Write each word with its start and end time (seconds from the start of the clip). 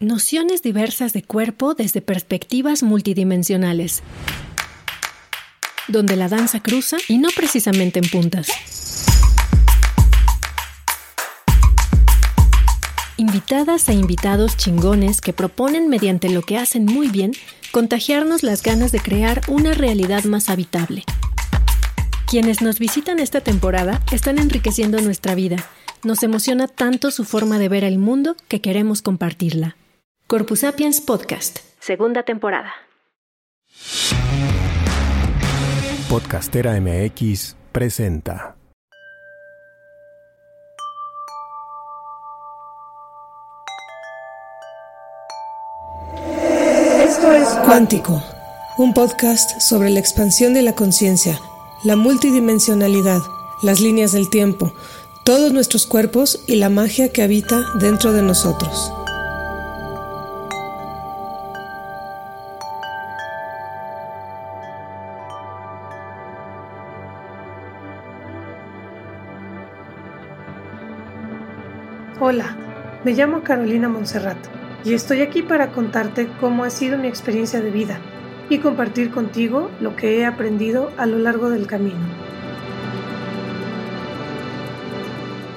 Nociones 0.00 0.60
diversas 0.60 1.12
de 1.12 1.22
cuerpo 1.22 1.74
desde 1.74 2.02
perspectivas 2.02 2.82
multidimensionales, 2.82 4.02
donde 5.86 6.16
la 6.16 6.28
danza 6.28 6.60
cruza 6.60 6.96
y 7.06 7.18
no 7.18 7.28
precisamente 7.28 8.00
en 8.00 8.10
puntas. 8.10 8.48
Invitadas 13.18 13.88
e 13.88 13.92
invitados 13.92 14.56
chingones 14.56 15.20
que 15.20 15.32
proponen 15.32 15.88
mediante 15.88 16.28
lo 16.28 16.42
que 16.42 16.58
hacen 16.58 16.86
muy 16.86 17.06
bien 17.06 17.30
contagiarnos 17.70 18.42
las 18.42 18.64
ganas 18.64 18.90
de 18.90 18.98
crear 18.98 19.42
una 19.46 19.74
realidad 19.74 20.24
más 20.24 20.50
habitable. 20.50 21.04
Quienes 22.26 22.62
nos 22.62 22.80
visitan 22.80 23.20
esta 23.20 23.42
temporada 23.42 24.02
están 24.10 24.38
enriqueciendo 24.38 25.00
nuestra 25.00 25.36
vida. 25.36 25.64
Nos 26.02 26.24
emociona 26.24 26.66
tanto 26.66 27.12
su 27.12 27.24
forma 27.24 27.60
de 27.60 27.68
ver 27.68 27.84
el 27.84 27.98
mundo 27.98 28.34
que 28.48 28.60
queremos 28.60 29.00
compartirla. 29.00 29.76
Corpus 30.26 30.60
Sapiens 30.60 31.02
Podcast, 31.02 31.58
segunda 31.80 32.22
temporada. 32.22 32.72
Podcastera 36.08 36.80
MX 36.80 37.54
presenta. 37.70 38.56
Esto 47.02 47.32
es 47.32 47.48
Cuántico, 47.66 48.22
un 48.78 48.94
podcast 48.94 49.60
sobre 49.60 49.90
la 49.90 50.00
expansión 50.00 50.54
de 50.54 50.62
la 50.62 50.74
conciencia, 50.74 51.38
la 51.84 51.96
multidimensionalidad, 51.96 53.20
las 53.62 53.80
líneas 53.80 54.12
del 54.12 54.30
tiempo, 54.30 54.72
todos 55.26 55.52
nuestros 55.52 55.86
cuerpos 55.86 56.42
y 56.46 56.56
la 56.56 56.70
magia 56.70 57.12
que 57.12 57.22
habita 57.22 57.62
dentro 57.78 58.14
de 58.14 58.22
nosotros. 58.22 58.90
Hola, 72.20 72.56
me 73.02 73.12
llamo 73.12 73.42
Carolina 73.42 73.88
Monserrat 73.88 74.38
y 74.84 74.94
estoy 74.94 75.20
aquí 75.20 75.42
para 75.42 75.72
contarte 75.72 76.28
cómo 76.40 76.62
ha 76.62 76.70
sido 76.70 76.96
mi 76.96 77.08
experiencia 77.08 77.60
de 77.60 77.72
vida 77.72 77.98
y 78.48 78.58
compartir 78.58 79.10
contigo 79.10 79.68
lo 79.80 79.96
que 79.96 80.20
he 80.20 80.24
aprendido 80.24 80.92
a 80.96 81.06
lo 81.06 81.18
largo 81.18 81.50
del 81.50 81.66
camino. 81.66 81.98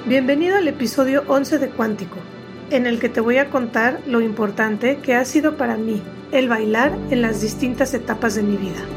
Bienvenido 0.07 0.57
al 0.57 0.67
episodio 0.67 1.23
11 1.27 1.59
de 1.59 1.69
Cuántico, 1.69 2.17
en 2.71 2.87
el 2.87 2.99
que 2.99 3.09
te 3.09 3.21
voy 3.21 3.37
a 3.37 3.51
contar 3.51 3.99
lo 4.07 4.19
importante 4.19 4.97
que 4.97 5.13
ha 5.13 5.25
sido 5.25 5.57
para 5.57 5.77
mí 5.77 6.01
el 6.31 6.49
bailar 6.49 6.97
en 7.11 7.21
las 7.21 7.39
distintas 7.39 7.93
etapas 7.93 8.33
de 8.33 8.41
mi 8.41 8.57
vida. 8.57 8.96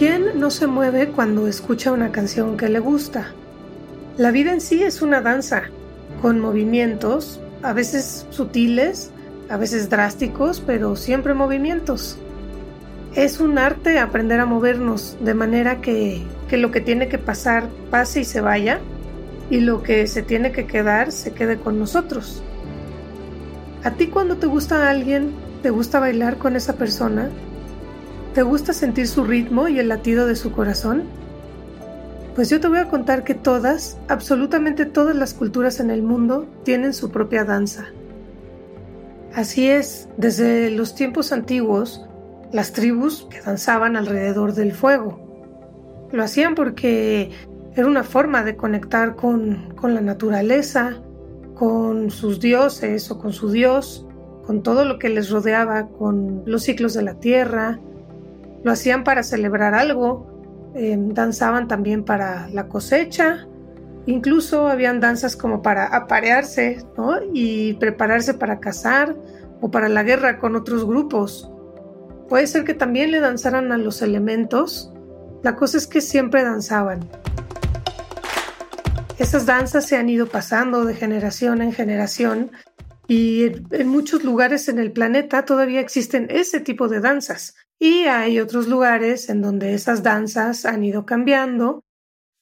¿Quién 0.00 0.40
no 0.40 0.50
se 0.50 0.66
mueve 0.66 1.08
cuando 1.08 1.46
escucha 1.46 1.92
una 1.92 2.10
canción 2.10 2.56
que 2.56 2.70
le 2.70 2.78
gusta? 2.78 3.34
La 4.16 4.30
vida 4.30 4.50
en 4.50 4.62
sí 4.62 4.82
es 4.82 5.02
una 5.02 5.20
danza, 5.20 5.64
con 6.22 6.40
movimientos, 6.40 7.38
a 7.62 7.74
veces 7.74 8.26
sutiles, 8.30 9.10
a 9.50 9.58
veces 9.58 9.90
drásticos, 9.90 10.62
pero 10.66 10.96
siempre 10.96 11.34
movimientos. 11.34 12.16
Es 13.14 13.40
un 13.40 13.58
arte 13.58 13.98
aprender 13.98 14.40
a 14.40 14.46
movernos 14.46 15.18
de 15.20 15.34
manera 15.34 15.82
que, 15.82 16.22
que, 16.48 16.56
lo 16.56 16.70
que 16.70 16.80
tiene 16.80 17.08
que 17.08 17.18
pasar 17.18 17.68
pase 17.90 18.20
y 18.20 18.24
se 18.24 18.40
vaya, 18.40 18.80
y 19.50 19.60
lo 19.60 19.82
que 19.82 20.06
se 20.06 20.22
tiene 20.22 20.50
que 20.50 20.66
quedar 20.66 21.12
se 21.12 21.34
quede 21.34 21.58
con 21.58 21.78
nosotros. 21.78 22.42
¿A 23.84 23.90
ti 23.90 24.06
cuando 24.06 24.38
te 24.38 24.46
gusta 24.46 24.88
alguien, 24.88 25.34
te 25.62 25.68
gusta 25.68 26.00
bailar 26.00 26.38
con 26.38 26.56
esa 26.56 26.76
persona? 26.76 27.28
¿Te 28.34 28.42
gusta 28.42 28.72
sentir 28.72 29.08
su 29.08 29.24
ritmo 29.24 29.66
y 29.66 29.80
el 29.80 29.88
latido 29.88 30.26
de 30.26 30.36
su 30.36 30.52
corazón? 30.52 31.02
Pues 32.36 32.48
yo 32.48 32.60
te 32.60 32.68
voy 32.68 32.78
a 32.78 32.88
contar 32.88 33.24
que 33.24 33.34
todas, 33.34 33.98
absolutamente 34.06 34.86
todas 34.86 35.16
las 35.16 35.34
culturas 35.34 35.80
en 35.80 35.90
el 35.90 36.02
mundo 36.02 36.46
tienen 36.62 36.94
su 36.94 37.10
propia 37.10 37.44
danza. 37.44 37.86
Así 39.34 39.68
es, 39.68 40.08
desde 40.16 40.70
los 40.70 40.94
tiempos 40.94 41.32
antiguos, 41.32 42.06
las 42.52 42.72
tribus 42.72 43.26
que 43.30 43.40
danzaban 43.40 43.96
alrededor 43.96 44.54
del 44.54 44.72
fuego. 44.72 46.08
Lo 46.12 46.22
hacían 46.22 46.54
porque 46.54 47.30
era 47.74 47.86
una 47.86 48.04
forma 48.04 48.44
de 48.44 48.56
conectar 48.56 49.16
con, 49.16 49.74
con 49.74 49.92
la 49.94 50.00
naturaleza, 50.00 51.00
con 51.54 52.10
sus 52.10 52.38
dioses 52.38 53.10
o 53.10 53.18
con 53.18 53.32
su 53.32 53.50
dios, 53.50 54.06
con 54.46 54.62
todo 54.62 54.84
lo 54.84 54.98
que 54.98 55.08
les 55.08 55.30
rodeaba, 55.30 55.88
con 55.88 56.42
los 56.46 56.62
ciclos 56.62 56.94
de 56.94 57.02
la 57.02 57.14
tierra. 57.14 57.80
Lo 58.62 58.72
hacían 58.72 59.04
para 59.04 59.22
celebrar 59.22 59.74
algo, 59.74 60.72
eh, 60.74 60.96
danzaban 60.98 61.66
también 61.66 62.04
para 62.04 62.48
la 62.50 62.68
cosecha, 62.68 63.46
incluso 64.06 64.68
habían 64.68 65.00
danzas 65.00 65.36
como 65.36 65.62
para 65.62 65.86
aparearse 65.86 66.84
y 67.32 67.74
prepararse 67.74 68.34
para 68.34 68.60
cazar 68.60 69.16
o 69.60 69.70
para 69.70 69.88
la 69.88 70.02
guerra 70.02 70.38
con 70.38 70.56
otros 70.56 70.84
grupos. 70.84 71.50
Puede 72.28 72.46
ser 72.46 72.64
que 72.64 72.74
también 72.74 73.10
le 73.10 73.20
danzaran 73.20 73.72
a 73.72 73.78
los 73.78 74.02
elementos, 74.02 74.92
la 75.42 75.56
cosa 75.56 75.78
es 75.78 75.86
que 75.86 76.00
siempre 76.00 76.44
danzaban. 76.44 77.00
Esas 79.18 79.46
danzas 79.46 79.86
se 79.86 79.96
han 79.96 80.08
ido 80.08 80.26
pasando 80.26 80.84
de 80.84 80.94
generación 80.94 81.60
en 81.60 81.72
generación 81.72 82.52
y 83.06 83.52
en 83.70 83.88
muchos 83.88 84.24
lugares 84.24 84.68
en 84.68 84.78
el 84.78 84.92
planeta 84.92 85.44
todavía 85.44 85.80
existen 85.80 86.28
ese 86.30 86.60
tipo 86.60 86.88
de 86.88 87.00
danzas. 87.00 87.54
Y 87.82 88.04
hay 88.04 88.38
otros 88.38 88.68
lugares 88.68 89.30
en 89.30 89.40
donde 89.40 89.72
esas 89.72 90.02
danzas 90.02 90.66
han 90.66 90.84
ido 90.84 91.06
cambiando, 91.06 91.82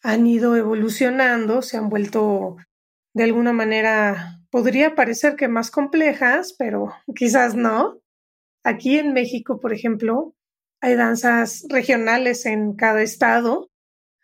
han 0.03 0.27
ido 0.27 0.57
evolucionando, 0.57 1.63
se 1.63 1.77
han 1.77 1.89
vuelto 1.89 2.57
de 3.15 3.23
alguna 3.23 3.53
manera, 3.53 4.41
podría 4.51 4.97
parecer 4.97 5.37
que 5.37 5.47
más 5.47 5.71
complejas, 5.71 6.57
pero 6.59 6.93
quizás 7.15 7.55
no. 7.55 8.01
Aquí 8.65 8.99
en 8.99 9.13
México, 9.13 9.61
por 9.61 9.73
ejemplo, 9.73 10.35
hay 10.81 10.97
danzas 10.97 11.65
regionales 11.69 12.45
en 12.45 12.75
cada 12.75 13.03
estado, 13.03 13.71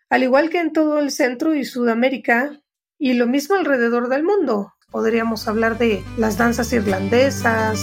al 0.09 0.23
igual 0.23 0.49
que 0.49 0.59
en 0.59 0.73
todo 0.73 0.99
el 0.99 1.11
centro 1.11 1.55
y 1.55 1.63
Sudamérica, 1.63 2.61
y 2.97 3.13
lo 3.13 3.25
mismo 3.25 3.55
alrededor 3.55 4.09
del 4.09 4.23
mundo. 4.23 4.73
Podríamos 4.91 5.47
hablar 5.47 5.77
de 5.77 6.03
las 6.17 6.37
danzas 6.37 6.71
irlandesas, 6.73 7.79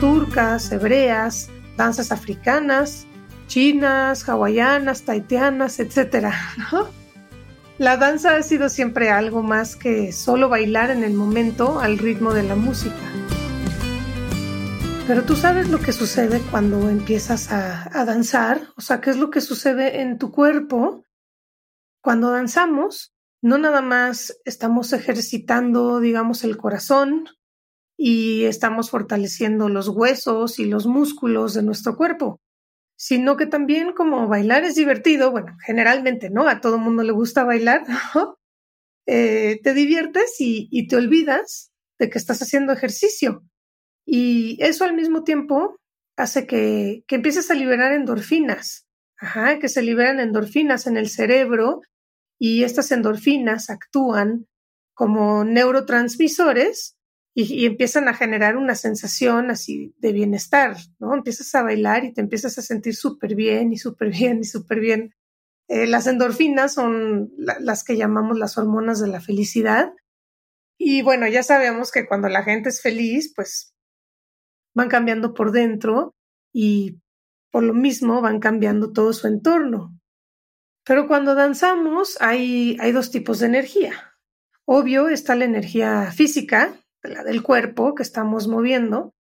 turcas, 0.00 0.70
hebreas, 0.72 1.50
danzas 1.76 2.12
africanas, 2.12 3.06
chinas, 3.46 4.28
hawaianas, 4.28 5.02
taitianas, 5.02 5.80
etc. 5.80 6.28
La 7.78 7.96
danza 7.96 8.36
ha 8.36 8.42
sido 8.42 8.68
siempre 8.68 9.10
algo 9.10 9.42
más 9.42 9.76
que 9.76 10.12
solo 10.12 10.48
bailar 10.48 10.90
en 10.90 11.04
el 11.04 11.12
momento 11.12 11.78
al 11.80 11.98
ritmo 11.98 12.32
de 12.32 12.42
la 12.42 12.56
música. 12.56 12.96
Pero 15.06 15.22
tú 15.22 15.36
sabes 15.36 15.68
lo 15.68 15.78
que 15.78 15.92
sucede 15.92 16.40
cuando 16.50 16.88
empiezas 16.88 17.52
a, 17.52 17.90
a, 17.96 18.04
danzar, 18.04 18.62
o 18.76 18.80
sea, 18.80 19.00
qué 19.00 19.10
es 19.10 19.16
lo 19.16 19.30
que 19.30 19.40
sucede 19.40 20.00
en 20.00 20.18
tu 20.18 20.32
cuerpo. 20.32 21.04
Cuando 22.02 22.30
danzamos, 22.30 23.14
no 23.40 23.58
nada 23.58 23.82
más 23.82 24.36
estamos 24.44 24.92
ejercitando, 24.92 26.00
digamos, 26.00 26.42
el 26.42 26.56
corazón, 26.56 27.28
y 27.96 28.44
estamos 28.44 28.90
fortaleciendo 28.90 29.68
los 29.68 29.88
huesos 29.88 30.58
y 30.58 30.66
los 30.66 30.86
músculos 30.86 31.54
de 31.54 31.62
nuestro 31.62 31.96
cuerpo, 31.96 32.40
sino 32.96 33.36
que 33.36 33.46
también 33.46 33.92
como 33.92 34.28
bailar 34.28 34.64
es 34.64 34.74
divertido, 34.74 35.30
bueno, 35.30 35.56
generalmente 35.64 36.30
no, 36.30 36.48
a 36.48 36.60
todo 36.60 36.78
mundo 36.78 37.02
le 37.02 37.12
gusta 37.12 37.44
bailar, 37.44 37.84
eh, 39.06 39.60
te 39.62 39.74
diviertes 39.74 40.36
y, 40.40 40.86
te 40.88 40.96
olvidas 40.96 41.70
de 41.98 42.10
que 42.10 42.18
estás 42.18 42.42
haciendo 42.42 42.72
ejercicio. 42.72 43.44
Y 44.04 44.58
eso 44.60 44.84
al 44.84 44.94
mismo 44.94 45.24
tiempo 45.24 45.76
hace 46.16 46.46
que, 46.46 47.04
que 47.06 47.16
empieces 47.16 47.50
a 47.50 47.54
liberar 47.54 47.92
endorfinas, 47.92 48.86
Ajá, 49.18 49.58
que 49.58 49.68
se 49.68 49.82
liberan 49.82 50.20
endorfinas 50.20 50.86
en 50.86 50.96
el 50.96 51.08
cerebro 51.08 51.80
y 52.38 52.64
estas 52.64 52.92
endorfinas 52.92 53.70
actúan 53.70 54.46
como 54.92 55.44
neurotransmisores 55.44 56.95
y, 57.38 57.66
empiezan 57.66 58.08
a 58.08 58.14
generar 58.14 58.56
una 58.56 58.74
sensación 58.74 59.50
así 59.50 59.94
de 59.98 60.12
bienestar, 60.14 60.74
¿no? 60.98 61.14
Empiezas 61.14 61.54
a 61.54 61.62
bailar 61.62 62.04
y 62.04 62.14
te 62.14 62.22
empiezas 62.22 62.56
a 62.56 62.62
sentir 62.62 62.96
súper 62.96 63.34
bien 63.34 63.74
y 63.74 63.76
súper 63.76 64.08
bien 64.10 64.38
y 64.40 64.44
súper 64.44 64.80
bien. 64.80 65.14
Eh, 65.68 65.86
las 65.86 66.06
endorfinas 66.06 66.72
son 66.72 67.30
las 67.36 67.84
que 67.84 67.98
llamamos 67.98 68.38
las 68.38 68.56
hormonas 68.56 69.00
de 69.00 69.08
la 69.08 69.20
felicidad. 69.20 69.92
Y 70.78 71.02
bueno, 71.02 71.28
ya 71.28 71.42
sabemos 71.42 71.92
que 71.92 72.06
cuando 72.06 72.30
la 72.30 72.42
gente 72.42 72.70
es 72.70 72.80
feliz, 72.80 73.34
pues 73.36 73.74
van 74.74 74.88
cambiando 74.88 75.34
por 75.34 75.52
dentro 75.52 76.14
y 76.54 77.02
por 77.50 77.64
lo 77.64 77.74
mismo 77.74 78.22
van 78.22 78.40
cambiando 78.40 78.94
todo 78.94 79.12
su 79.12 79.26
entorno. 79.26 79.94
Pero 80.86 81.06
cuando 81.06 81.34
danzamos 81.34 82.16
hay, 82.18 82.78
hay 82.80 82.92
dos 82.92 83.10
tipos 83.10 83.40
de 83.40 83.46
energía. 83.46 84.14
Obvio 84.64 85.08
está 85.08 85.34
la 85.34 85.44
energía 85.44 86.10
física, 86.12 86.74
la 87.06 87.24
del 87.24 87.42
cuerpo 87.42 87.94
que 87.94 88.02
estamos 88.02 88.48
moviendo, 88.48 89.14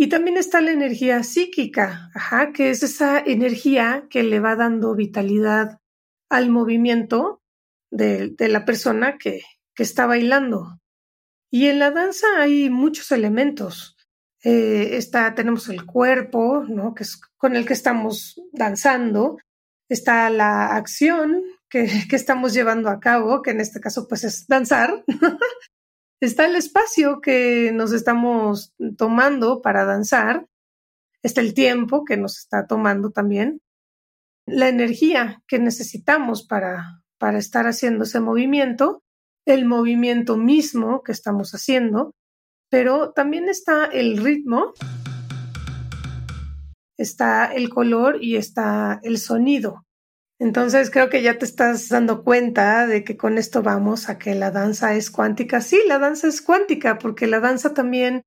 y 0.00 0.08
también 0.08 0.38
está 0.38 0.62
la 0.62 0.70
energía 0.70 1.22
psíquica, 1.22 2.10
ajá, 2.14 2.52
que 2.54 2.70
es 2.70 2.82
esa 2.82 3.18
energía 3.18 4.06
que 4.08 4.22
le 4.22 4.40
va 4.40 4.56
dando 4.56 4.94
vitalidad 4.94 5.78
al 6.30 6.48
movimiento 6.48 7.42
de, 7.90 8.34
la 8.38 8.64
persona 8.64 9.18
que, 9.18 9.42
está 9.76 10.06
bailando. 10.06 10.78
Y 11.50 11.66
en 11.66 11.78
la 11.78 11.90
danza 11.90 12.26
hay 12.38 12.70
muchos 12.70 13.12
elementos. 13.12 13.96
Eh, 14.42 14.96
está, 14.96 15.34
tenemos 15.34 15.68
el 15.68 15.84
cuerpo, 15.84 16.64
¿no? 16.66 16.94
que 16.94 17.02
es 17.02 17.20
con 17.36 17.54
el 17.54 17.66
que 17.66 17.74
estamos 17.74 18.40
danzando. 18.52 19.36
Está 19.88 20.30
la 20.30 20.76
acción 20.76 21.42
que, 21.68 21.88
que 22.08 22.16
estamos 22.16 22.54
llevando 22.54 22.88
a 22.88 23.00
cabo, 23.00 23.42
que 23.42 23.50
en 23.50 23.60
este 23.60 23.80
caso 23.80 24.06
pues 24.08 24.24
es 24.24 24.46
danzar. 24.46 25.04
está 26.20 26.46
el 26.46 26.56
espacio 26.56 27.20
que 27.20 27.72
nos 27.72 27.92
estamos 27.92 28.74
tomando 28.98 29.62
para 29.62 29.84
danzar, 29.84 30.46
está 31.22 31.40
el 31.40 31.54
tiempo 31.54 32.04
que 32.04 32.16
nos 32.16 32.38
está 32.38 32.66
tomando 32.66 33.10
también, 33.10 33.60
la 34.46 34.68
energía 34.68 35.42
que 35.46 35.58
necesitamos 35.58 36.46
para, 36.46 37.02
para 37.18 37.38
estar 37.38 37.66
haciendo 37.66 38.04
ese 38.04 38.20
movimiento, 38.20 39.02
el 39.46 39.64
movimiento 39.64 40.36
mismo 40.36 41.02
que 41.02 41.12
estamos 41.12 41.54
haciendo, 41.54 42.14
pero 42.68 43.12
también 43.12 43.48
está 43.48 43.86
el 43.86 44.18
ritmo, 44.18 44.72
está 46.96 47.46
el 47.46 47.70
color 47.70 48.22
y 48.22 48.36
está 48.36 49.00
el 49.02 49.18
sonido. 49.18 49.86
Entonces 50.40 50.90
creo 50.90 51.10
que 51.10 51.20
ya 51.22 51.38
te 51.38 51.44
estás 51.44 51.90
dando 51.90 52.24
cuenta 52.24 52.86
de 52.86 53.04
que 53.04 53.18
con 53.18 53.36
esto 53.36 53.62
vamos 53.62 54.08
a 54.08 54.18
que 54.18 54.34
la 54.34 54.50
danza 54.50 54.94
es 54.94 55.10
cuántica. 55.10 55.60
Sí, 55.60 55.78
la 55.86 55.98
danza 55.98 56.28
es 56.28 56.40
cuántica 56.40 56.96
porque 56.96 57.26
la 57.26 57.40
danza 57.40 57.74
también 57.74 58.22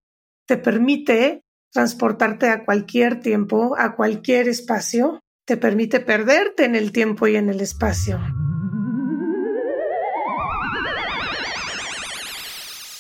te 0.48 0.58
permite 0.58 1.42
transportarte 1.72 2.50
a 2.50 2.66
cualquier 2.66 3.20
tiempo, 3.20 3.76
a 3.80 3.96
cualquier 3.96 4.48
espacio, 4.48 5.22
te 5.46 5.58
permite 5.58 6.00
perderte 6.02 6.66
en 6.66 6.76
el 6.76 6.92
tiempo 6.92 7.26
y 7.26 7.36
en 7.36 7.50
el 7.50 7.62
espacio. 7.62 8.22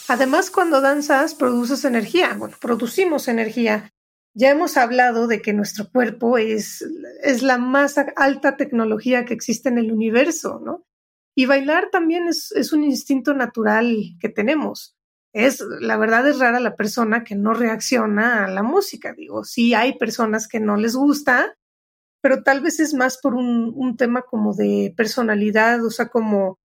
Además, 0.07 0.49
cuando 0.49 0.81
danzas, 0.81 1.35
produces 1.35 1.85
energía. 1.85 2.33
Bueno, 2.35 2.57
producimos 2.59 3.27
energía. 3.27 3.91
Ya 4.35 4.49
hemos 4.49 4.77
hablado 4.77 5.27
de 5.27 5.41
que 5.41 5.53
nuestro 5.53 5.89
cuerpo 5.91 6.37
es, 6.37 6.83
es 7.21 7.43
la 7.43 7.57
más 7.57 7.95
alta 8.15 8.57
tecnología 8.57 9.25
que 9.25 9.33
existe 9.33 9.69
en 9.69 9.77
el 9.77 9.91
universo, 9.91 10.59
¿no? 10.63 10.85
Y 11.35 11.45
bailar 11.45 11.89
también 11.91 12.27
es, 12.27 12.51
es 12.51 12.73
un 12.73 12.83
instinto 12.83 13.33
natural 13.33 14.15
que 14.19 14.29
tenemos. 14.29 14.95
Es, 15.33 15.61
la 15.79 15.97
verdad 15.97 16.27
es 16.27 16.39
rara 16.39 16.59
la 16.59 16.75
persona 16.75 17.23
que 17.23 17.35
no 17.35 17.53
reacciona 17.53 18.45
a 18.45 18.47
la 18.49 18.63
música. 18.63 19.13
Digo, 19.13 19.43
sí 19.43 19.73
hay 19.73 19.97
personas 19.97 20.47
que 20.47 20.59
no 20.59 20.77
les 20.77 20.95
gusta, 20.95 21.55
pero 22.21 22.43
tal 22.43 22.61
vez 22.61 22.79
es 22.79 22.93
más 22.93 23.17
por 23.17 23.33
un, 23.35 23.71
un 23.75 23.97
tema 23.97 24.21
como 24.21 24.53
de 24.53 24.93
personalidad, 24.95 25.83
o 25.85 25.89
sea, 25.89 26.09
como 26.09 26.59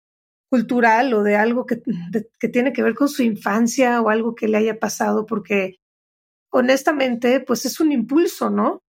cultural 0.50 1.14
o 1.14 1.22
de 1.22 1.36
algo 1.36 1.66
que, 1.66 1.80
que 2.38 2.48
tiene 2.48 2.72
que 2.72 2.82
ver 2.82 2.94
con 2.94 3.08
su 3.08 3.22
infancia 3.22 4.00
o 4.00 4.08
algo 4.08 4.34
que 4.34 4.48
le 4.48 4.58
haya 4.58 4.78
pasado, 4.78 5.26
porque 5.26 5.76
honestamente, 6.50 7.40
pues 7.40 7.64
es 7.66 7.80
un 7.80 7.92
impulso, 7.92 8.50
¿no? 8.50 8.82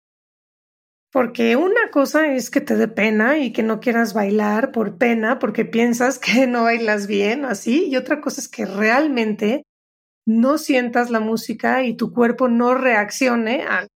Porque 1.12 1.56
una 1.56 1.90
cosa 1.92 2.34
es 2.34 2.50
que 2.50 2.62
te 2.62 2.76
dé 2.76 2.88
pena 2.88 3.40
y 3.40 3.54
que 3.54 3.64
no 3.64 3.80
quieras 3.80 4.14
bailar 4.14 4.72
por 4.72 4.98
pena 4.98 5.40
porque 5.40 5.66
piensas 5.66 6.20
que 6.20 6.48
no 6.48 6.64
bailas 6.64 7.08
bien, 7.08 7.46
así, 7.46 7.86
y 7.88 7.96
otra 7.96 8.22
cosa 8.22 8.42
es 8.42 8.48
que 8.48 8.66
realmente 8.66 9.66
no 10.26 10.58
sientas 10.58 11.10
la 11.10 11.22
música 11.22 11.84
y 11.84 11.96
tu 11.96 12.12
cuerpo 12.12 12.50
no 12.50 12.74
reaccione 12.74 13.64
a, 13.64 13.88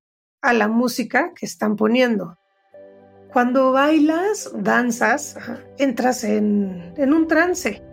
la 0.53 0.67
música 0.67 1.33
que 1.35 1.45
están 1.45 1.75
poniendo. 1.75 2.37
Cuando 3.31 3.71
bailas, 3.71 4.51
danzas, 4.55 5.37
entras 5.77 6.23
en, 6.23 6.93
en 6.97 7.13
un 7.13 7.27
trance 7.27 7.83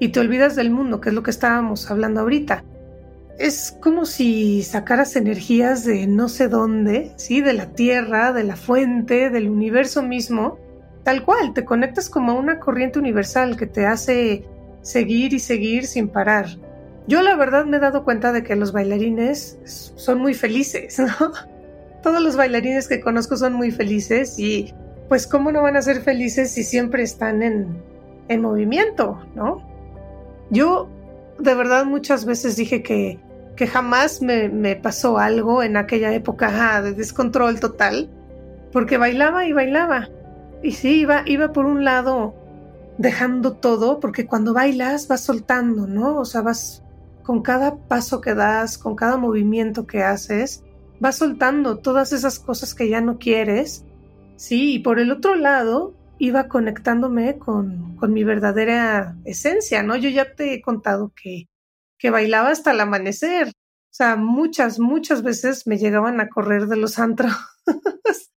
y 0.00 0.08
te 0.08 0.20
olvidas 0.20 0.56
del 0.56 0.70
mundo, 0.70 1.00
que 1.00 1.10
es 1.10 1.14
lo 1.14 1.22
que 1.22 1.30
estábamos 1.30 1.90
hablando 1.90 2.20
ahorita 2.20 2.64
es 3.38 3.76
como 3.80 4.04
si 4.04 4.64
sacaras 4.64 5.14
energías 5.14 5.84
de 5.84 6.08
no 6.08 6.28
sé 6.28 6.48
dónde, 6.48 7.12
¿sí? 7.16 7.40
De 7.40 7.52
la 7.52 7.72
tierra, 7.72 8.32
de 8.32 8.42
la 8.42 8.56
fuente, 8.56 9.30
del 9.30 9.48
universo 9.48 10.02
mismo, 10.02 10.58
tal 11.04 11.24
cual, 11.24 11.54
te 11.54 11.64
conectas 11.64 12.10
como 12.10 12.32
a 12.32 12.34
una 12.34 12.58
corriente 12.58 12.98
universal 12.98 13.56
que 13.56 13.66
te 13.66 13.86
hace 13.86 14.44
seguir 14.82 15.32
y 15.34 15.38
seguir 15.38 15.86
sin 15.86 16.08
parar. 16.08 16.46
Yo 17.06 17.22
la 17.22 17.36
verdad 17.36 17.64
me 17.64 17.76
he 17.76 17.80
dado 17.80 18.04
cuenta 18.04 18.32
de 18.32 18.42
que 18.42 18.56
los 18.56 18.72
bailarines 18.72 19.58
son 19.64 20.18
muy 20.18 20.34
felices, 20.34 20.98
¿no? 20.98 21.32
Todos 22.02 22.20
los 22.20 22.36
bailarines 22.36 22.88
que 22.88 23.00
conozco 23.00 23.36
son 23.36 23.52
muy 23.54 23.70
felices 23.70 24.38
y 24.38 24.74
pues 25.08 25.26
cómo 25.26 25.52
no 25.52 25.62
van 25.62 25.76
a 25.76 25.82
ser 25.82 26.02
felices 26.02 26.50
si 26.50 26.64
siempre 26.64 27.02
están 27.04 27.42
en, 27.42 27.82
en 28.26 28.42
movimiento, 28.42 29.24
¿no? 29.34 29.62
Yo 30.50 30.88
de 31.38 31.54
verdad 31.54 31.84
muchas 31.84 32.24
veces 32.24 32.56
dije 32.56 32.82
que 32.82 33.18
que 33.58 33.66
jamás 33.66 34.22
me, 34.22 34.48
me 34.48 34.76
pasó 34.76 35.18
algo 35.18 35.64
en 35.64 35.76
aquella 35.76 36.14
época 36.14 36.80
de 36.80 36.92
descontrol 36.92 37.58
total, 37.58 38.08
porque 38.72 38.98
bailaba 38.98 39.46
y 39.46 39.52
bailaba. 39.52 40.10
Y 40.62 40.72
sí, 40.72 41.00
iba, 41.00 41.24
iba 41.26 41.52
por 41.52 41.66
un 41.66 41.84
lado 41.84 42.36
dejando 42.98 43.54
todo, 43.56 43.98
porque 43.98 44.28
cuando 44.28 44.54
bailas 44.54 45.08
vas 45.08 45.22
soltando, 45.22 45.88
¿no? 45.88 46.20
O 46.20 46.24
sea, 46.24 46.42
vas 46.42 46.84
con 47.24 47.42
cada 47.42 47.74
paso 47.74 48.20
que 48.20 48.32
das, 48.36 48.78
con 48.78 48.94
cada 48.94 49.16
movimiento 49.16 49.88
que 49.88 50.04
haces, 50.04 50.62
vas 51.00 51.16
soltando 51.16 51.78
todas 51.78 52.12
esas 52.12 52.38
cosas 52.38 52.76
que 52.76 52.88
ya 52.88 53.00
no 53.00 53.18
quieres, 53.18 53.84
¿sí? 54.36 54.74
Y 54.74 54.78
por 54.78 55.00
el 55.00 55.10
otro 55.10 55.34
lado, 55.34 55.94
iba 56.18 56.46
conectándome 56.46 57.38
con, 57.38 57.96
con 57.96 58.12
mi 58.12 58.22
verdadera 58.22 59.16
esencia, 59.24 59.82
¿no? 59.82 59.96
Yo 59.96 60.10
ya 60.10 60.36
te 60.36 60.54
he 60.54 60.62
contado 60.62 61.10
que 61.20 61.47
que 61.98 62.10
bailaba 62.10 62.50
hasta 62.50 62.70
el 62.70 62.80
amanecer. 62.80 63.48
O 63.48 63.94
sea, 63.98 64.16
muchas, 64.16 64.78
muchas 64.78 65.22
veces 65.22 65.66
me 65.66 65.78
llegaban 65.78 66.20
a 66.20 66.28
correr 66.28 66.66
de 66.66 66.76
los 66.76 66.98
antros, 66.98 67.32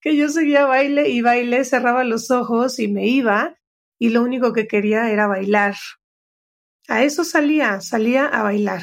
que 0.00 0.16
yo 0.16 0.28
seguía 0.28 0.64
baile 0.64 1.08
y 1.10 1.20
baile, 1.22 1.64
cerraba 1.64 2.04
los 2.04 2.30
ojos 2.30 2.78
y 2.78 2.88
me 2.88 3.06
iba, 3.06 3.56
y 3.98 4.08
lo 4.08 4.22
único 4.22 4.52
que 4.52 4.66
quería 4.66 5.10
era 5.10 5.26
bailar. 5.26 5.74
A 6.88 7.04
eso 7.04 7.24
salía, 7.24 7.80
salía 7.80 8.26
a 8.26 8.42
bailar. 8.42 8.82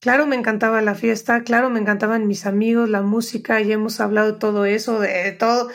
Claro, 0.00 0.26
me 0.26 0.36
encantaba 0.36 0.80
la 0.80 0.94
fiesta, 0.94 1.42
claro, 1.42 1.68
me 1.68 1.78
encantaban 1.78 2.26
mis 2.26 2.46
amigos, 2.46 2.88
la 2.88 3.02
música, 3.02 3.60
y 3.60 3.70
hemos 3.70 4.00
hablado 4.00 4.38
todo 4.38 4.64
eso, 4.64 4.98
de 4.98 5.32
todo, 5.32 5.70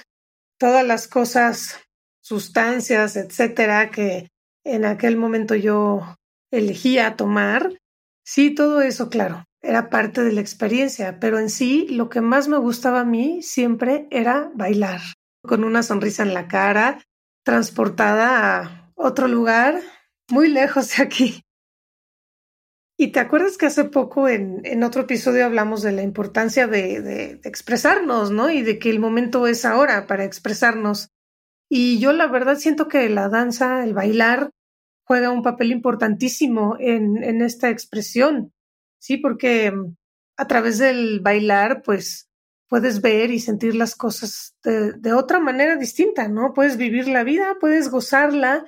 todas 0.58 0.86
las 0.86 1.08
cosas, 1.08 1.80
sustancias, 2.22 3.18
etcétera, 3.18 3.92
que 3.92 4.30
en 4.64 4.86
aquel 4.86 5.16
momento 5.16 5.54
yo 5.56 6.16
elegía 6.52 7.16
tomar. 7.16 7.72
Sí, 8.28 8.56
todo 8.56 8.82
eso, 8.82 9.10
claro, 9.10 9.46
era 9.62 9.92
parte 9.92 10.24
de 10.24 10.32
la 10.32 10.42
experiencia, 10.42 11.20
pero 11.20 11.38
en 11.38 11.52
sí 11.52 11.88
lo 11.90 12.10
que 12.10 12.22
más 12.22 12.48
me 12.48 12.58
gustaba 12.58 13.02
a 13.02 13.06
mí 13.06 13.44
siempre 13.44 14.08
era 14.10 14.52
bailar, 14.56 15.00
con 15.44 15.64
una 15.64 15.84
sonrisa 15.84 16.24
en 16.24 16.34
la 16.34 16.48
cara, 16.48 17.04
transportada 17.44 18.64
a 18.64 18.92
otro 18.96 19.28
lugar 19.28 19.80
muy 20.32 20.50
lejos 20.50 20.98
de 20.98 21.04
aquí. 21.04 21.42
Y 22.98 23.12
te 23.12 23.20
acuerdas 23.20 23.58
que 23.58 23.68
hace 23.68 23.84
poco 23.84 24.28
en, 24.28 24.82
otro 24.84 25.04
episodio 25.04 25.46
hablamos 25.46 25.84
de 25.84 25.92
la 25.92 26.02
importancia 26.02 26.66
de, 26.66 27.02
de, 27.02 27.42
expresarnos, 27.44 28.32
¿no? 28.32 28.50
Y 28.50 28.64
de 28.64 28.80
que 28.80 28.90
el 28.90 29.00
momento 29.00 29.46
es 29.46 29.66
ahora 29.66 30.08
para 30.08 30.24
expresarnos. 30.24 31.10
Y 31.70 32.00
yo 32.00 32.12
la 32.12 32.26
verdad 32.26 32.58
siento 32.58 32.88
que 32.88 33.08
la 33.10 33.30
danza, 33.30 33.84
el 33.84 33.94
bailar, 33.94 34.50
juega 35.06 35.32
un 35.32 35.44
papel 35.44 35.72
importantísimo 35.72 36.76
en, 36.80 37.24
en 37.24 37.42
esta 37.42 37.70
expresión, 37.70 38.54
¿sí? 39.00 39.18
Porque 39.18 39.72
mm, 39.72 39.96
a 40.38 40.48
través 40.48 40.80
del 40.80 41.22
bailar, 41.22 41.82
pues 41.84 42.30
puedes 42.68 43.02
ver 43.02 43.32
y 43.32 43.40
sentir 43.40 43.76
las 43.76 43.96
cosas 43.96 44.56
de, 44.64 44.94
de, 44.94 45.14
otra 45.14 45.40
manera 45.40 45.76
distinta, 45.76 46.28
¿no? 46.28 46.54
Puedes 46.54 46.78
vivir 46.78 47.08
la 47.08 47.24
vida, 47.24 47.56
puedes 47.60 47.90
gozarla 47.90 48.66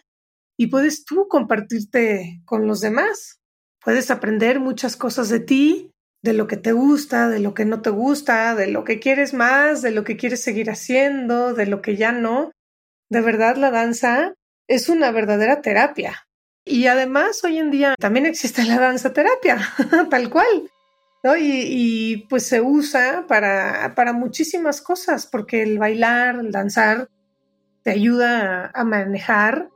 y 0.58 0.68
puedes 0.68 1.04
tú 1.04 1.28
compartirte 1.28 2.42
con 2.46 2.68
los 2.68 2.82
demás. 2.82 3.42
Puedes 3.84 4.12
aprender 4.12 4.60
muchas 4.60 4.96
cosas 4.96 5.30
de 5.30 5.40
ti, 5.40 5.92
de 6.24 6.34
lo 6.34 6.48
que 6.48 6.58
te 6.58 6.72
gusta, 6.72 7.30
de 7.30 7.40
lo 7.40 7.54
que 7.54 7.66
no 7.66 7.82
te 7.82 7.90
gusta, 7.90 8.56
de 8.56 8.68
lo 8.68 8.84
que 8.84 9.00
quieres 9.00 9.34
más, 9.34 9.82
de 9.82 9.92
lo 9.92 10.04
que 10.04 10.18
quieres 10.18 10.42
seguir 10.42 10.70
haciendo, 10.70 11.54
de 11.54 11.66
lo 11.66 11.82
que 11.82 11.96
ya 11.96 12.12
no. 12.12 12.52
De 13.10 13.22
verdad, 13.22 13.56
la 13.56 13.72
danza 13.72 14.34
es 14.68 14.90
una 14.90 15.12
verdadera 15.12 15.62
terapia. 15.62 16.27
Y 16.68 16.88
además 16.88 17.44
hoy 17.44 17.58
en 17.58 17.72
día 17.72 17.96
también 18.00 18.26
existe 18.26 18.64
la 18.64 18.80
danza 18.80 19.14
terapia, 19.14 19.58
tal 20.10 20.30
cual. 20.30 20.70
¿no? 21.24 21.36
Y, 21.38 22.26
pues 22.30 22.46
se 22.46 22.62
usa 22.62 23.26
para, 23.28 23.94
para 23.96 24.14
muchísimas 24.14 24.82
cosas, 24.82 25.28
porque 25.28 25.64
el 25.64 25.80
bailar, 25.80 26.36
el 26.40 26.52
danzar, 26.52 27.10
te 27.84 27.92
ayuda 27.92 28.70
a, 28.74 28.84
manejar 28.84 29.70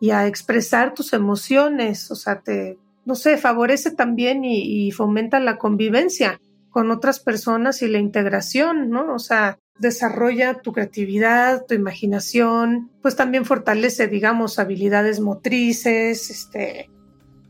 y 0.00 0.10
a 0.10 0.26
expresar 0.26 0.94
tus 0.94 1.12
emociones, 1.12 2.10
o 2.10 2.14
sea, 2.14 2.40
te, 2.40 2.78
no 3.04 3.16
sé, 3.16 3.36
favorece 3.36 3.90
también 3.90 4.44
y, 4.44 4.92
fomenta 4.92 5.40
la 5.40 5.58
convivencia 5.58 6.40
con 6.70 6.90
otras 6.90 7.18
personas 7.18 7.82
y 7.82 7.88
la 7.88 7.98
integración, 7.98 8.90
¿no? 8.90 9.12
O 9.12 9.18
sea, 9.18 9.58
desarrolla 9.78 10.54
tu 10.54 10.72
creatividad, 10.72 11.64
tu 11.66 11.74
imaginación, 11.74 12.90
pues 13.02 13.16
también 13.16 13.44
fortalece, 13.44 14.08
digamos, 14.08 14.58
habilidades 14.58 15.20
motrices, 15.20 16.30
este, 16.30 16.90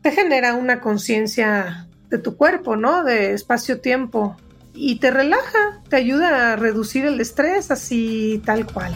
te 0.01 0.11
genera 0.11 0.55
una 0.55 0.79
conciencia 0.79 1.87
de 2.09 2.17
tu 2.17 2.37
cuerpo, 2.37 2.75
¿no? 2.75 3.03
De 3.03 3.33
espacio-tiempo 3.33 4.37
y 4.73 4.99
te 4.99 5.11
relaja, 5.11 5.81
te 5.89 5.97
ayuda 5.97 6.53
a 6.53 6.55
reducir 6.55 7.05
el 7.05 7.19
estrés 7.19 7.71
así 7.71 8.41
tal 8.45 8.65
cual. 8.65 8.93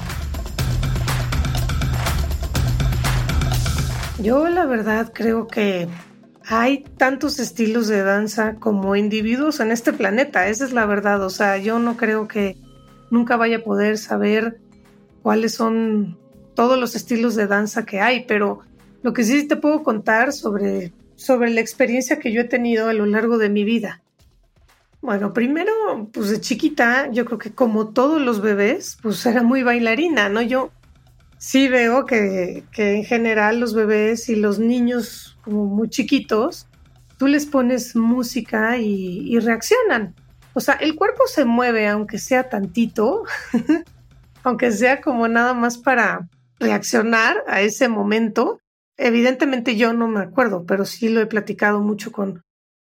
Yo 4.19 4.47
la 4.47 4.65
verdad 4.65 5.11
creo 5.13 5.47
que 5.47 5.89
hay 6.45 6.83
tantos 6.97 7.39
estilos 7.39 7.87
de 7.87 8.03
danza 8.03 8.55
como 8.55 8.95
individuos 8.95 9.59
en 9.59 9.71
este 9.71 9.91
planeta, 9.91 10.47
esa 10.47 10.65
es 10.65 10.71
la 10.71 10.85
verdad, 10.85 11.21
o 11.23 11.29
sea, 11.29 11.57
yo 11.57 11.79
no 11.79 11.97
creo 11.97 12.27
que 12.27 12.57
nunca 13.09 13.37
vaya 13.37 13.57
a 13.57 13.63
poder 13.63 13.97
saber 13.97 14.59
cuáles 15.21 15.53
son 15.53 16.17
todos 16.55 16.79
los 16.79 16.95
estilos 16.95 17.35
de 17.35 17.47
danza 17.47 17.85
que 17.85 17.99
hay, 17.99 18.25
pero 18.27 18.59
lo 19.01 19.13
que 19.13 19.23
sí 19.23 19.47
te 19.47 19.55
puedo 19.55 19.83
contar 19.83 20.33
sobre, 20.33 20.93
sobre 21.15 21.49
la 21.49 21.61
experiencia 21.61 22.19
que 22.19 22.31
yo 22.31 22.41
he 22.41 22.45
tenido 22.45 22.87
a 22.87 22.93
lo 22.93 23.05
largo 23.05 23.37
de 23.37 23.49
mi 23.49 23.63
vida. 23.63 24.01
Bueno, 25.01 25.33
primero, 25.33 25.73
pues 26.13 26.29
de 26.29 26.39
chiquita, 26.39 27.11
yo 27.11 27.25
creo 27.25 27.37
que 27.37 27.51
como 27.51 27.89
todos 27.89 28.21
los 28.21 28.41
bebés, 28.41 28.97
pues 29.01 29.25
era 29.25 29.43
muy 29.43 29.61
bailarina, 29.61 30.29
¿no? 30.29 30.41
Yo 30.41 30.71
sí 31.37 31.67
veo 31.67 32.05
que, 32.05 32.63
en 32.77 33.03
general 33.03 33.59
los 33.59 33.73
bebés 33.73 34.29
y 34.29 34.37
los 34.37 34.59
niños 34.59 35.37
como 35.41 35.65
muy 35.65 35.89
chiquitos, 35.89 36.67
tú 37.17 37.27
les 37.27 37.45
pones 37.45 37.97
música 37.97 38.77
y, 38.77 39.37
reaccionan. 39.39 40.15
O 40.53 40.59
sea, 40.59 40.75
el 40.75 40.95
cuerpo 40.95 41.23
se 41.27 41.45
mueve 41.45 41.87
aunque 41.87 42.19
sea 42.19 42.49
tantito, 42.49 43.23
aunque 44.43 44.71
sea 44.71 45.01
como 45.01 45.27
nada 45.27 45.53
más 45.53 45.77
para 45.77 46.29
reaccionar 46.59 47.43
a 47.47 47.61
ese 47.61 47.87
momento. 47.87 48.59
Evidentemente 48.97 49.75
yo 49.75 49.93
no 49.93 50.07
me 50.07 50.21
acuerdo, 50.21 50.65
pero 50.65 50.85
sí 50.85 51.09
lo 51.09 51.19
he 51.21 51.25
platicado 51.25 51.81
mucho 51.81 52.11
con, 52.11 52.43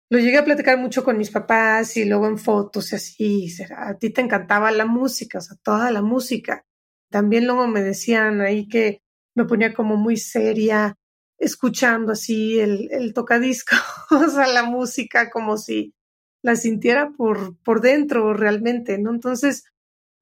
lo 0.10 0.18
llegué 0.18 0.40
a 0.40 0.46
platicar 0.46 0.80
mucho 0.80 1.04
con 1.04 1.18
mis 1.18 1.30
papás 1.30 1.96
y 1.98 2.06
luego 2.06 2.28
en 2.28 2.40
fotos 2.40 2.92
y 2.92 2.96
así. 2.96 3.56
A 3.78 3.94
ti 3.96 4.10
te 4.10 4.22
encantaba 4.22 4.72
la 4.72 4.86
música, 4.86 5.38
o 5.38 5.42
sea, 5.42 5.56
toda 5.62 5.92
la 5.92 6.02
música. 6.02 6.66
También 7.12 7.46
luego 7.46 7.68
me 7.68 7.84
decían 7.84 8.42
ahí 8.42 8.68
que 8.68 9.02
me 9.36 9.46
ponía 9.46 9.74
como 9.74 9.96
muy 9.98 10.18
seria, 10.18 10.96
escuchando 11.38 12.12
así 12.12 12.60
el, 12.60 12.90
el 12.92 13.14
tocadisco, 13.14 13.76
o 14.12 14.28
sea, 14.28 14.48
la 14.48 14.64
música 14.64 15.30
como 15.30 15.58
si 15.58 15.94
la 16.42 16.56
sintiera 16.56 17.12
por, 17.12 17.58
por 17.58 17.82
dentro 17.82 18.34
realmente, 18.34 18.98
¿no? 18.98 19.12
Entonces, 19.12 19.66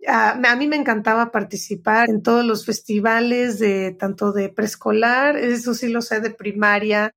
a, 0.07 0.31
a, 0.31 0.55
mí 0.55 0.67
me 0.67 0.75
encantaba 0.75 1.31
participar 1.31 2.09
en 2.09 2.21
todos 2.21 2.45
los 2.45 2.65
festivales 2.65 3.59
de 3.59 3.95
tanto 3.97 4.31
de 4.31 4.49
preescolar, 4.49 5.37
eso 5.37 5.73
sí 5.73 5.89
lo 5.89 6.01
sé, 6.01 6.19
de 6.21 6.31
primaria, 6.31 7.11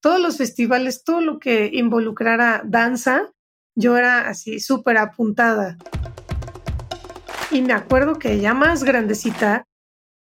todos 0.00 0.20
los 0.20 0.36
festivales, 0.36 1.04
todo 1.04 1.20
lo 1.20 1.38
que 1.38 1.70
involucrara 1.72 2.62
danza, 2.64 3.30
yo 3.74 3.96
era 3.96 4.28
así 4.28 4.60
súper 4.60 4.98
apuntada. 4.98 5.78
Y 7.50 7.62
me 7.62 7.72
acuerdo 7.72 8.18
que 8.18 8.40
ya 8.40 8.54
más 8.54 8.82
grandecita, 8.82 9.64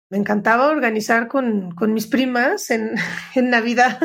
me 0.09 0.17
encantaba 0.19 0.69
organizar 0.69 1.27
con, 1.27 1.71
con 1.71 1.93
mis 1.93 2.05
primas 2.05 2.69
en, 2.69 2.91
en 3.35 3.49
Navidad. 3.49 3.99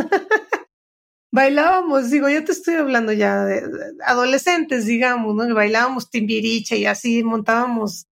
Bailábamos, 1.30 2.10
digo, 2.10 2.28
yo 2.28 2.42
te 2.44 2.52
estoy 2.52 2.76
hablando 2.76 3.12
ya 3.12 3.44
de, 3.44 3.62
adolescentes, 4.04 4.86
digamos, 4.86 5.34
¿no? 5.34 5.54
Bailábamos 5.54 6.10
timbiriche 6.10 6.78
y 6.78 6.86
así 6.86 7.22
montábamos 7.22 8.06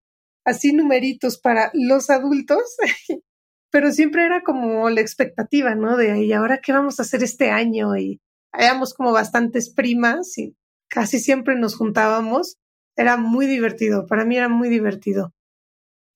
así 0.45 0.71
numeritos 0.71 1.39
para 1.39 1.71
los 1.73 2.09
adultos, 2.09 2.61
pero 3.71 3.91
siempre 3.91 4.25
era 4.25 4.43
como 4.43 4.89
la 4.89 5.01
expectativa, 5.01 5.75
¿no? 5.75 5.97
De, 5.97 6.23
¿y 6.23 6.31
ahora 6.33 6.59
qué 6.61 6.73
vamos 6.73 6.99
a 6.99 7.03
hacer 7.03 7.23
este 7.23 7.49
año? 7.49 7.97
Y 7.97 8.21
éramos 8.53 8.93
como 8.93 9.11
bastantes 9.11 9.73
primas 9.73 10.37
y 10.37 10.55
casi 10.89 11.19
siempre 11.19 11.55
nos 11.55 11.75
juntábamos 11.75 12.57
era 12.97 13.15
muy 13.15 13.45
divertido, 13.45 14.07
para 14.07 14.25
mí 14.25 14.35
era 14.35 14.49
muy 14.49 14.69
divertido. 14.69 15.33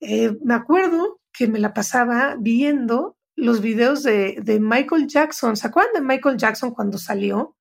Eh, 0.01 0.35
me 0.43 0.55
acuerdo 0.55 1.21
que 1.31 1.47
me 1.47 1.59
la 1.59 1.73
pasaba 1.73 2.35
viendo 2.39 3.15
los 3.35 3.61
videos 3.61 4.03
de, 4.03 4.59
Michael 4.61 5.07
Jackson. 5.07 5.55
¿Se 5.55 5.67
acuerdan 5.67 5.93
de 5.93 6.01
Michael 6.01 6.37
Jackson 6.37 6.71
cuando 6.71 6.97
salió? 6.97 7.55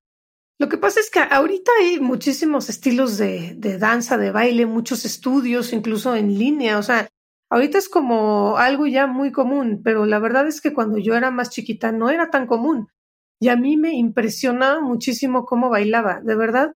Lo 0.59 0.69
que 0.69 0.77
pasa 0.77 0.99
es 0.99 1.09
que 1.09 1.19
ahorita 1.19 1.71
hay 1.79 1.99
muchísimos 1.99 2.69
estilos 2.69 3.17
de, 3.17 3.55
de 3.55 3.77
danza, 3.77 4.17
de 4.17 4.31
baile, 4.31 4.65
muchos 4.65 5.05
estudios, 5.05 5.73
incluso 5.73 6.15
en 6.15 6.37
línea. 6.37 6.77
O 6.77 6.83
sea, 6.83 7.07
ahorita 7.49 7.77
es 7.77 7.89
como 7.89 8.57
algo 8.57 8.85
ya 8.85 9.07
muy 9.07 9.31
común, 9.31 9.81
pero 9.83 10.05
la 10.05 10.19
verdad 10.19 10.47
es 10.47 10.61
que 10.61 10.73
cuando 10.73 10.99
yo 10.99 11.15
era 11.15 11.31
más 11.31 11.49
chiquita 11.49 11.91
no 11.91 12.09
era 12.09 12.29
tan 12.29 12.45
común. 12.45 12.89
Y 13.39 13.49
a 13.49 13.55
mí 13.55 13.75
me 13.75 13.95
impresionaba 13.95 14.81
muchísimo 14.81 15.45
cómo 15.45 15.69
bailaba. 15.69 16.21
De 16.21 16.35
verdad, 16.35 16.73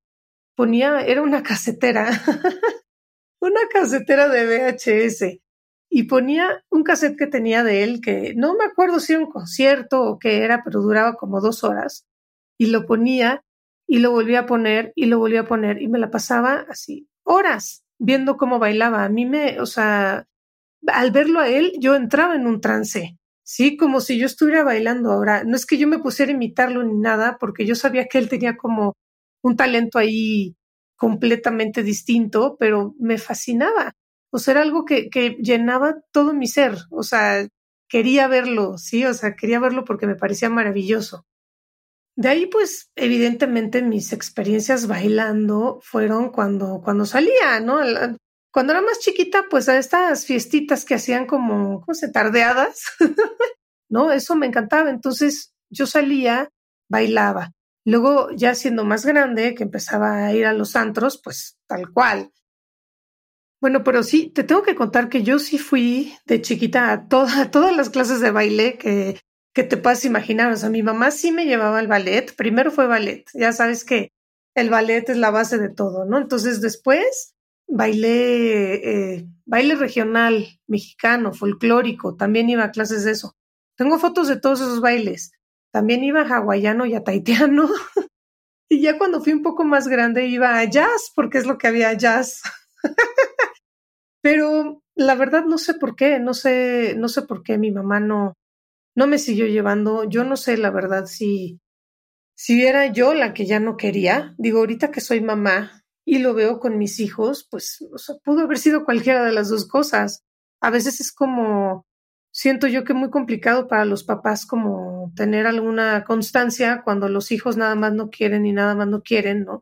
ponía, 0.56 1.02
era 1.02 1.22
una 1.22 1.44
casetera, 1.44 2.10
una 3.40 3.62
casetera 3.72 4.30
de 4.30 4.48
VHS 4.48 5.45
y 5.96 6.04
ponía 6.04 6.62
un 6.70 6.84
cassette 6.84 7.18
que 7.18 7.26
tenía 7.26 7.64
de 7.64 7.82
él 7.84 8.02
que 8.02 8.34
no 8.36 8.54
me 8.54 8.66
acuerdo 8.66 9.00
si 9.00 9.14
era 9.14 9.24
un 9.24 9.32
concierto 9.32 10.02
o 10.02 10.20
qué 10.20 10.44
era, 10.44 10.62
pero 10.62 10.82
duraba 10.82 11.14
como 11.14 11.40
dos 11.40 11.64
horas 11.64 12.06
y 12.58 12.66
lo 12.66 12.86
ponía 12.86 13.46
y 13.88 14.00
lo 14.00 14.12
volvía 14.12 14.42
a 14.42 14.46
poner 14.46 14.92
y 14.96 15.06
lo 15.06 15.20
volvía 15.20 15.42
a 15.42 15.48
poner 15.48 15.82
y 15.82 15.88
me 15.88 15.98
la 15.98 16.12
pasaba 16.12 16.66
así 16.68 17.08
horas 17.24 17.86
viendo 17.98 18.36
cómo 18.36 18.60
bailaba. 18.60 19.06
A 19.06 19.10
mí 19.10 19.26
me, 19.26 19.62
o 19.62 19.66
sea, 19.66 20.28
al 20.86 21.12
verlo 21.12 21.40
a 21.40 21.48
él, 21.48 21.72
yo 21.80 21.96
entraba 21.96 22.36
en 22.36 22.46
un 22.46 22.60
trance. 22.60 23.18
Sí, 23.44 23.78
como 23.78 24.02
si 24.02 24.20
yo 24.20 24.26
estuviera 24.26 24.66
bailando 24.66 25.14
ahora. 25.14 25.46
No 25.46 25.56
es 25.56 25.66
que 25.66 25.78
yo 25.78 25.88
me 25.88 26.00
pusiera 26.00 26.30
a 26.30 26.36
imitarlo 26.36 26.84
ni 26.84 27.00
nada, 27.00 27.38
porque 27.40 27.66
yo 27.66 27.74
sabía 27.74 28.08
que 28.08 28.18
él 28.18 28.28
tenía 28.28 28.58
como 28.58 28.98
un 29.42 29.56
talento 29.56 29.98
ahí 29.98 30.58
completamente 30.98 31.84
distinto, 31.84 32.58
pero 32.60 32.96
me 33.00 33.18
fascinaba. 33.18 33.94
Sea, 34.40 34.54
era 34.54 34.62
algo 34.62 34.86
que, 34.86 35.10
que 35.10 35.38
llenaba 35.42 35.98
todo 36.12 36.34
mi 36.34 36.48
ser. 36.48 36.78
O 36.92 37.04
sea, 37.04 37.48
quería 37.88 38.28
verlo, 38.28 38.78
sí, 38.78 39.06
o 39.06 39.14
sea, 39.14 39.36
quería 39.36 39.60
verlo 39.60 39.86
porque 39.86 40.08
me 40.08 40.16
parecía 40.16 40.50
maravilloso. 40.50 41.26
De 42.18 42.30
ahí, 42.30 42.46
pues, 42.46 42.92
evidentemente 42.96 43.82
mis 43.82 44.14
experiencias 44.14 44.88
bailando 44.88 45.80
fueron 45.82 46.30
cuando, 46.30 46.82
cuando 46.84 47.06
salía, 47.06 47.60
¿no? 47.60 47.80
Cuando 48.52 48.72
era 48.72 48.82
más 48.82 49.00
chiquita, 49.00 49.46
pues 49.50 49.68
a 49.68 49.78
estas 49.78 50.26
fiestitas 50.26 50.86
que 50.86 50.96
hacían 50.96 51.26
como, 51.26 51.82
¿cómo 51.82 51.94
se? 51.94 52.10
Tardeadas, 52.10 52.84
¿no? 53.90 54.14
Eso 54.14 54.36
me 54.38 54.46
encantaba. 54.46 54.90
Entonces 54.90 55.54
yo 55.70 55.86
salía, 55.86 56.50
bailaba. 56.90 57.52
Luego, 57.86 58.30
ya 58.32 58.56
siendo 58.56 58.86
más 58.86 59.06
grande, 59.06 59.56
que 59.56 59.64
empezaba 59.64 60.26
a 60.26 60.34
ir 60.34 60.46
a 60.46 60.54
los 60.54 60.78
antros, 60.78 61.20
pues 61.22 61.58
tal 61.68 61.92
cual. 61.92 62.32
Bueno, 63.66 63.84
pero 63.84 64.04
sí, 64.04 64.30
te 64.30 64.44
tengo 64.44 64.62
que 64.62 64.76
contar 64.76 65.10
que 65.10 65.24
yo 65.24 65.40
sí 65.40 65.58
fui 65.58 66.14
de 66.28 66.40
chiquita 66.40 66.92
a, 66.92 67.08
todas 67.08 67.76
las 67.76 67.90
clases 67.90 68.20
de 68.20 68.30
baile 68.30 68.78
que, 68.78 69.20
que 69.56 69.64
te 69.64 69.76
puedas 69.76 70.06
imaginar. 70.06 70.52
O 70.52 70.56
sea, 70.56 70.70
mi 70.70 70.84
mamá 70.84 71.10
sí 71.10 71.32
me 71.32 71.46
llevaba 71.46 71.80
al 71.80 71.88
ballet. 71.88 72.36
Primero 72.36 72.70
fue 72.70 72.86
ballet. 72.86 73.26
Ya 73.34 73.54
sabes 73.54 73.84
que 73.84 74.12
el 74.54 74.70
ballet 74.70 75.10
es 75.10 75.18
la 75.18 75.32
base 75.32 75.58
de 75.58 75.70
todo, 75.70 76.06
¿no? 76.06 76.20
Entonces, 76.20 76.62
después 76.62 77.34
bailé 77.68 79.16
eh, 79.16 79.28
baile 79.48 79.74
regional, 79.74 80.46
mexicano, 80.68 81.34
folclórico. 81.34 82.16
También 82.16 82.48
iba 82.52 82.66
a 82.66 82.72
clases 82.72 83.04
de 83.04 83.14
eso. 83.14 83.36
Tengo 83.76 83.98
fotos 83.98 84.28
de 84.28 84.40
todos 84.40 84.62
esos 84.62 84.80
bailes. 84.80 85.32
También 85.72 86.04
iba 86.04 86.22
a 86.22 86.38
hawaiano 86.38 86.86
y 86.86 86.94
a 86.94 87.04
taitiano. 87.04 87.68
y 88.70 88.82
ya 88.82 89.00
cuando 89.00 89.24
fui 89.24 89.34
un 89.34 89.42
poco 89.42 89.64
más 89.64 89.88
grande 89.88 90.28
iba 90.28 90.60
a 90.60 90.64
jazz, 90.66 91.12
porque 91.16 91.40
es 91.40 91.48
lo 91.48 91.58
que 91.58 91.66
había 91.66 91.92
jazz. 91.94 92.44
Pero 94.26 94.82
la 94.96 95.14
verdad 95.14 95.46
no 95.46 95.60
sé 95.60 95.76
por 95.76 95.96
qué, 95.96 96.18
no 96.18 96.34
sé, 96.34 96.96
no 96.98 97.10
sé 97.10 97.22
por 97.22 97.44
qué 97.44 97.60
mi 97.60 97.70
mamá 97.72 98.00
no, 98.00 98.34
no 98.96 99.06
me 99.06 99.20
siguió 99.20 99.46
llevando. 99.46 100.06
Yo 100.06 100.24
no 100.24 100.36
sé 100.36 100.58
la 100.58 100.72
verdad 100.72 101.06
si, 101.06 101.60
si 102.36 102.66
era 102.66 102.88
yo 102.88 103.14
la 103.14 103.36
que 103.36 103.46
ya 103.46 103.60
no 103.60 103.78
quería. 103.78 104.34
Digo, 104.40 104.62
ahorita 104.62 104.90
que 104.90 105.00
soy 105.00 105.22
mamá 105.22 105.84
y 106.06 106.18
lo 106.18 106.34
veo 106.34 106.60
con 106.60 106.80
mis 106.80 107.00
hijos, 107.00 107.48
pues 107.52 107.88
pudo 108.24 108.46
haber 108.46 108.58
sido 108.58 108.84
cualquiera 108.84 109.24
de 109.24 109.32
las 109.32 109.50
dos 109.50 109.68
cosas. 109.68 110.24
A 110.60 110.72
veces 110.72 111.00
es 111.02 111.12
como 111.12 111.86
siento 112.32 112.66
yo 112.66 112.84
que 112.84 112.96
muy 112.96 113.12
complicado 113.12 113.68
para 113.68 113.86
los 113.86 114.04
papás 114.04 114.48
como 114.48 115.14
tener 115.16 115.46
alguna 115.46 116.04
constancia 116.04 116.82
cuando 116.84 117.10
los 117.10 117.32
hijos 117.32 117.58
nada 117.58 117.76
más 117.76 117.94
no 117.94 118.10
quieren 118.10 118.48
y 118.48 118.54
nada 118.54 118.74
más 118.74 118.88
no 118.88 119.04
quieren, 119.04 119.46
¿no? 119.46 119.62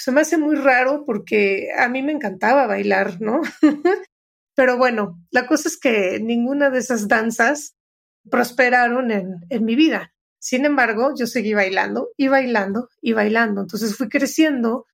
Se 0.00 0.12
me 0.12 0.22
hace 0.22 0.38
muy 0.38 0.56
raro 0.56 1.04
porque 1.04 1.68
a 1.76 1.86
mí 1.88 2.02
me 2.02 2.12
encantaba 2.12 2.66
bailar, 2.66 3.20
¿no? 3.20 3.42
Pero 4.54 4.78
bueno, 4.78 5.22
la 5.30 5.46
cosa 5.46 5.68
es 5.68 5.78
que 5.78 6.18
ninguna 6.20 6.70
de 6.70 6.78
esas 6.78 7.06
danzas 7.06 7.76
prosperaron 8.30 9.10
en, 9.10 9.40
en 9.50 9.64
mi 9.66 9.76
vida. 9.76 10.14
Sin 10.38 10.64
embargo, 10.64 11.12
yo 11.18 11.26
seguí 11.26 11.52
bailando 11.52 12.08
y 12.16 12.28
bailando 12.28 12.88
y 13.02 13.12
bailando. 13.12 13.60
Entonces 13.60 13.94
fui 13.94 14.08
creciendo 14.08 14.86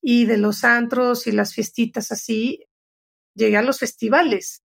y 0.00 0.24
de 0.24 0.38
los 0.38 0.64
antros 0.64 1.26
y 1.26 1.32
las 1.32 1.52
fiestitas 1.52 2.10
así, 2.10 2.64
llegué 3.34 3.58
a 3.58 3.62
los 3.62 3.78
festivales. 3.78 4.62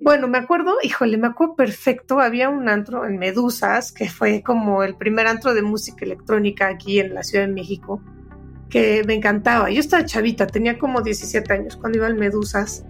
Bueno, 0.00 0.26
me 0.26 0.38
acuerdo, 0.38 0.78
híjole, 0.82 1.16
me 1.16 1.28
acuerdo 1.28 1.54
perfecto, 1.54 2.18
había 2.18 2.48
un 2.48 2.68
antro 2.68 3.06
en 3.06 3.18
Medusas, 3.18 3.92
que 3.92 4.10
fue 4.10 4.42
como 4.42 4.82
el 4.82 4.96
primer 4.96 5.28
antro 5.28 5.54
de 5.54 5.62
música 5.62 6.04
electrónica 6.04 6.66
aquí 6.66 6.98
en 6.98 7.14
la 7.14 7.22
Ciudad 7.22 7.46
de 7.46 7.52
México, 7.52 8.02
que 8.70 9.02
me 9.06 9.14
encantaba. 9.14 9.70
Yo 9.70 9.80
estaba 9.80 10.04
chavita, 10.04 10.46
tenía 10.46 10.78
como 10.78 11.02
17 11.02 11.52
años 11.52 11.76
cuando 11.76 11.98
iba 11.98 12.06
al 12.06 12.16
Medusas. 12.16 12.84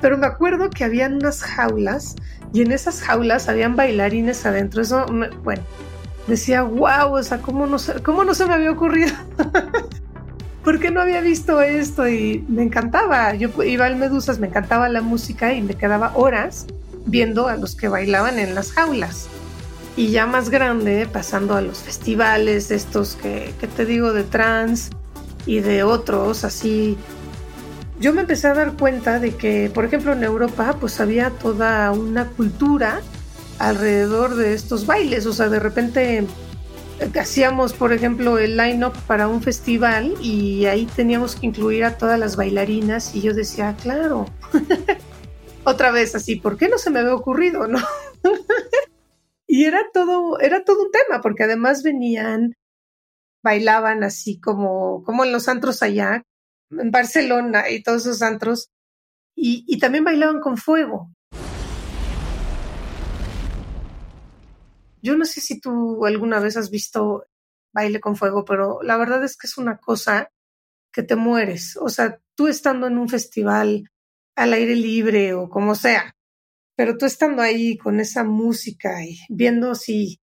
Pero 0.00 0.18
me 0.18 0.26
acuerdo 0.26 0.70
que 0.70 0.84
habían 0.84 1.14
unas 1.14 1.42
jaulas 1.42 2.16
y 2.52 2.62
en 2.62 2.72
esas 2.72 3.00
jaulas 3.00 3.48
habían 3.48 3.76
bailarines 3.76 4.44
adentro. 4.46 4.82
Eso, 4.82 5.06
bueno, 5.42 5.62
decía, 6.26 6.62
wow, 6.62 7.14
o 7.14 7.22
sea, 7.22 7.38
¿cómo 7.38 7.66
no 7.66 7.78
se, 7.78 8.02
cómo 8.02 8.24
no 8.24 8.34
se 8.34 8.46
me 8.46 8.54
había 8.54 8.70
ocurrido? 8.70 9.12
porque 10.64 10.90
no 10.90 11.02
había 11.02 11.20
visto 11.20 11.60
esto 11.60 12.08
y 12.08 12.44
me 12.48 12.62
encantaba. 12.62 13.34
Yo 13.34 13.50
iba 13.62 13.84
al 13.86 13.96
Medusas, 13.96 14.38
me 14.38 14.46
encantaba 14.46 14.88
la 14.88 15.02
música 15.02 15.52
y 15.52 15.60
me 15.62 15.74
quedaba 15.74 16.12
horas 16.14 16.66
viendo 17.06 17.48
a 17.48 17.56
los 17.56 17.76
que 17.76 17.88
bailaban 17.88 18.38
en 18.38 18.54
las 18.54 18.72
jaulas. 18.72 19.28
Y 19.96 20.08
ya 20.08 20.26
más 20.26 20.50
grande, 20.50 21.06
pasando 21.06 21.54
a 21.54 21.60
los 21.60 21.78
festivales, 21.78 22.70
estos 22.70 23.14
que, 23.14 23.54
que 23.60 23.66
te 23.68 23.86
digo 23.86 24.12
de 24.12 24.24
trans 24.24 24.90
y 25.46 25.60
de 25.60 25.84
otros, 25.84 26.44
así 26.44 26.96
yo 28.00 28.12
me 28.12 28.22
empecé 28.22 28.48
a 28.48 28.54
dar 28.54 28.76
cuenta 28.76 29.20
de 29.20 29.36
que, 29.36 29.70
por 29.72 29.84
ejemplo, 29.84 30.12
en 30.12 30.24
Europa, 30.24 30.76
pues 30.80 31.00
había 31.00 31.30
toda 31.30 31.92
una 31.92 32.28
cultura 32.28 33.00
alrededor 33.58 34.34
de 34.34 34.54
estos 34.54 34.84
bailes. 34.86 35.26
O 35.26 35.32
sea, 35.32 35.48
de 35.48 35.60
repente 35.60 36.18
eh, 36.18 36.26
hacíamos, 37.18 37.72
por 37.72 37.92
ejemplo, 37.92 38.38
el 38.38 38.56
line-up 38.56 38.94
para 39.06 39.28
un 39.28 39.42
festival 39.42 40.14
y 40.20 40.66
ahí 40.66 40.86
teníamos 40.86 41.36
que 41.36 41.46
incluir 41.46 41.84
a 41.84 41.96
todas 41.96 42.18
las 42.18 42.36
bailarinas 42.36 43.14
y 43.14 43.20
yo 43.20 43.32
decía, 43.32 43.76
claro, 43.80 44.26
otra 45.64 45.90
vez 45.92 46.14
así, 46.14 46.36
¿por 46.36 46.56
qué 46.56 46.68
no 46.68 46.78
se 46.78 46.90
me 46.90 46.98
había 46.98 47.14
ocurrido, 47.14 47.68
no? 47.68 47.78
y 49.54 49.66
era 49.66 49.84
todo, 49.92 50.40
era 50.40 50.64
todo 50.64 50.82
un 50.82 50.90
tema, 50.90 51.20
porque 51.20 51.44
además 51.44 51.84
venían, 51.84 52.56
bailaban 53.40 54.02
así 54.02 54.40
como, 54.40 55.04
como 55.04 55.24
en 55.24 55.30
los 55.30 55.46
antros 55.46 55.80
allá, 55.80 56.24
en 56.72 56.90
Barcelona 56.90 57.70
y 57.70 57.80
todos 57.80 58.04
esos 58.04 58.22
antros, 58.22 58.72
y, 59.36 59.64
y 59.68 59.78
también 59.78 60.02
bailaban 60.02 60.40
con 60.40 60.56
fuego. 60.56 61.12
Yo 65.00 65.16
no 65.16 65.24
sé 65.24 65.40
si 65.40 65.60
tú 65.60 66.04
alguna 66.04 66.40
vez 66.40 66.56
has 66.56 66.72
visto 66.72 67.24
baile 67.72 68.00
con 68.00 68.16
fuego, 68.16 68.44
pero 68.44 68.82
la 68.82 68.96
verdad 68.96 69.22
es 69.22 69.36
que 69.36 69.46
es 69.46 69.56
una 69.56 69.78
cosa 69.78 70.32
que 70.92 71.04
te 71.04 71.14
mueres. 71.14 71.78
O 71.80 71.90
sea, 71.90 72.18
tú 72.34 72.48
estando 72.48 72.88
en 72.88 72.98
un 72.98 73.08
festival 73.08 73.88
al 74.34 74.52
aire 74.52 74.74
libre 74.74 75.32
o 75.32 75.48
como 75.48 75.76
sea, 75.76 76.16
pero 76.76 76.96
tú 76.96 77.06
estando 77.06 77.42
ahí 77.42 77.76
con 77.76 78.00
esa 78.00 78.24
música 78.24 79.04
y 79.04 79.18
viendo 79.28 79.74
si 79.74 80.20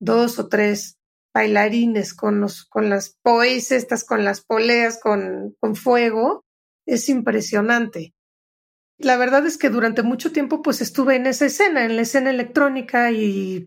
dos 0.00 0.38
o 0.38 0.48
tres 0.48 0.96
bailarines 1.34 2.14
con 2.14 2.40
los, 2.40 2.64
con 2.64 2.90
las 2.90 3.16
poes 3.22 3.72
estas, 3.72 4.04
con 4.04 4.24
las 4.24 4.44
poleas, 4.44 5.00
con, 5.00 5.54
con 5.60 5.76
fuego, 5.76 6.44
es 6.86 7.08
impresionante. 7.08 8.12
La 8.98 9.16
verdad 9.16 9.46
es 9.46 9.58
que 9.58 9.70
durante 9.70 10.02
mucho 10.02 10.32
tiempo 10.32 10.62
pues 10.62 10.80
estuve 10.80 11.16
en 11.16 11.26
esa 11.26 11.46
escena, 11.46 11.84
en 11.84 11.96
la 11.96 12.02
escena 12.02 12.30
electrónica 12.30 13.10
y 13.10 13.66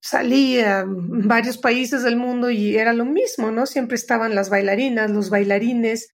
salí 0.00 0.60
a 0.60 0.84
varios 0.86 1.58
países 1.58 2.02
del 2.02 2.16
mundo 2.16 2.50
y 2.50 2.76
era 2.76 2.92
lo 2.92 3.04
mismo, 3.04 3.50
¿no? 3.50 3.66
Siempre 3.66 3.96
estaban 3.96 4.34
las 4.34 4.50
bailarinas, 4.50 5.10
los 5.10 5.30
bailarines 5.30 6.10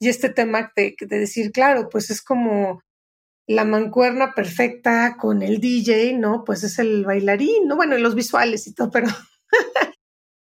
y 0.00 0.08
este 0.08 0.30
tema 0.30 0.72
de 0.74 0.94
decir, 1.06 1.52
claro, 1.52 1.88
pues 1.88 2.10
es 2.10 2.22
como 2.22 2.80
la 3.48 3.64
mancuerna 3.64 4.34
perfecta 4.34 5.16
con 5.18 5.42
el 5.42 5.58
DJ, 5.58 6.18
¿no? 6.18 6.44
Pues 6.44 6.62
es 6.64 6.78
el 6.78 7.04
bailarín, 7.04 7.66
¿no? 7.66 7.76
Bueno, 7.76 7.96
los 7.96 8.14
visuales 8.14 8.66
y 8.66 8.74
todo, 8.74 8.90
pero 8.90 9.08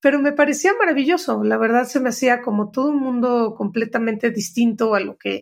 pero 0.01 0.21
me 0.21 0.33
parecía 0.33 0.73
maravilloso. 0.79 1.43
La 1.43 1.59
verdad 1.59 1.87
se 1.87 1.99
me 1.99 2.11
hacía 2.11 2.41
como 2.41 2.71
todo 2.71 2.91
un 2.91 3.01
mundo 3.01 3.55
completamente 3.57 4.31
distinto 4.31 4.95
a 4.95 5.01
lo 5.01 5.17
que 5.17 5.41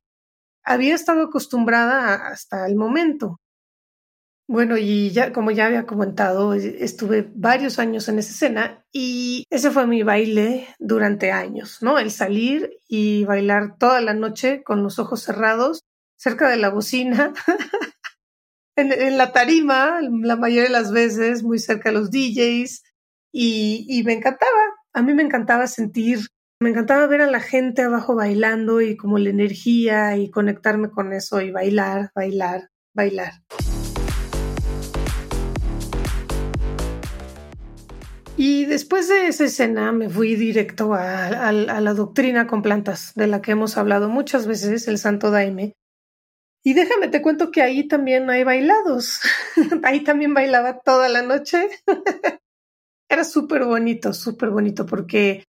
había 0.65 0.95
estado 0.95 1.25
acostumbrada 1.25 2.29
hasta 2.29 2.67
el 2.67 2.77
momento. 2.77 3.39
Bueno, 4.49 4.77
y 4.77 5.11
ya, 5.11 5.33
como 5.33 5.51
ya 5.51 5.67
había 5.67 5.87
comentado, 5.87 6.55
estuve 6.55 7.31
varios 7.35 7.79
años 7.79 8.09
en 8.09 8.19
esa 8.19 8.33
escena 8.33 8.85
y 8.93 9.45
ese 9.51 9.71
fue 9.71 9.87
mi 9.87 10.03
baile 10.03 10.69
durante 10.79 11.33
años, 11.33 11.79
¿no? 11.83 11.99
El 11.99 12.11
salir 12.11 12.71
y 12.89 13.25
bailar 13.25 13.77
toda 13.79 14.01
la 14.01 14.15
noche 14.15 14.63
con 14.63 14.83
los 14.83 14.99
ojos 14.99 15.23
cerrados, 15.23 15.83
cerca 16.23 16.49
de 16.49 16.57
la 16.57 16.69
bocina, 16.69 17.33
en, 18.77 18.93
en, 18.93 19.19
la 19.19 19.33
tarima, 19.33 19.99
la 20.01 20.37
mayoría 20.37 20.63
de 20.63 20.69
las 20.69 20.93
veces, 20.93 21.43
muy 21.43 21.59
cerca 21.59 21.91
de 21.91 21.97
los 21.99 22.13
DJs, 22.13 22.85
y, 23.33 24.03
me 24.05 24.13
encantaba, 24.13 24.63
a 24.93 25.03
mí 25.03 25.15
me 25.15 25.25
encantaba 25.25 25.67
sentir, 25.67 26.21
me 26.61 26.71
encantaba 26.71 27.09
ver 27.09 27.23
a 27.23 27.31
la 27.31 27.41
gente 27.41 27.83
abajo 27.83 28.15
bailando 28.15 28.81
y 28.81 28.97
como 28.97 29.19
la 29.19 29.31
energía 29.31 30.17
y 30.17 30.31
conectarme 30.31 30.91
con 30.91 31.13
eso 31.13 31.41
y 31.41 31.51
bailar, 31.51 32.13
bailar, 32.15 32.71
bailar. 32.95 33.33
Y 38.37 38.67
después 38.67 39.09
de 39.09 39.27
esa 39.27 39.47
escena 39.47 39.91
me 39.91 40.09
fui 40.09 40.37
directo 40.37 40.95
a, 40.95 41.49
a, 41.49 41.53
la 41.53 41.95
doctrina 41.95 42.47
con 42.47 42.63
plantas, 42.63 43.13
de 43.17 43.27
la 43.27 43.43
que 43.43 43.51
hemos 43.51 43.77
hablado 43.77 44.09
muchas 44.09 44.47
veces, 44.47 44.87
el 44.87 44.99
Santo 44.99 45.33
Daime. 45.33 45.75
Y 46.65 46.75
déjame 46.75 47.09
te 47.09 47.23
cuento 47.23 47.51
que 47.51 47.63
ahí 47.63 47.89
también 47.89 48.31
hay 48.31 48.45
bailados. 48.45 49.21
ahí 49.83 50.05
también 50.05 50.35
bailaba 50.35 50.81
toda 50.81 51.09
la 51.09 51.23
noche. 51.23 51.69
era 53.09 53.25
súper 53.25 53.65
bonito, 53.65 54.15
súper 54.15 54.51
bonito, 54.51 54.87
porque 54.87 55.45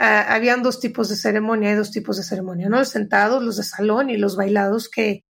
uh, 0.00 0.26
habían 0.28 0.62
dos 0.62 0.80
tipos 0.80 1.08
de 1.08 1.16
ceremonia, 1.16 1.70
hay 1.70 1.76
dos 1.76 1.90
tipos 1.90 2.16
de 2.16 2.24
ceremonia, 2.24 2.68
¿no? 2.68 2.78
Los 2.78 2.88
sentados, 2.88 3.42
los 3.42 3.56
de 3.56 3.62
salón 3.62 4.10
y 4.10 4.16
los 4.16 4.36
bailados, 4.36 4.88
que 4.88 5.22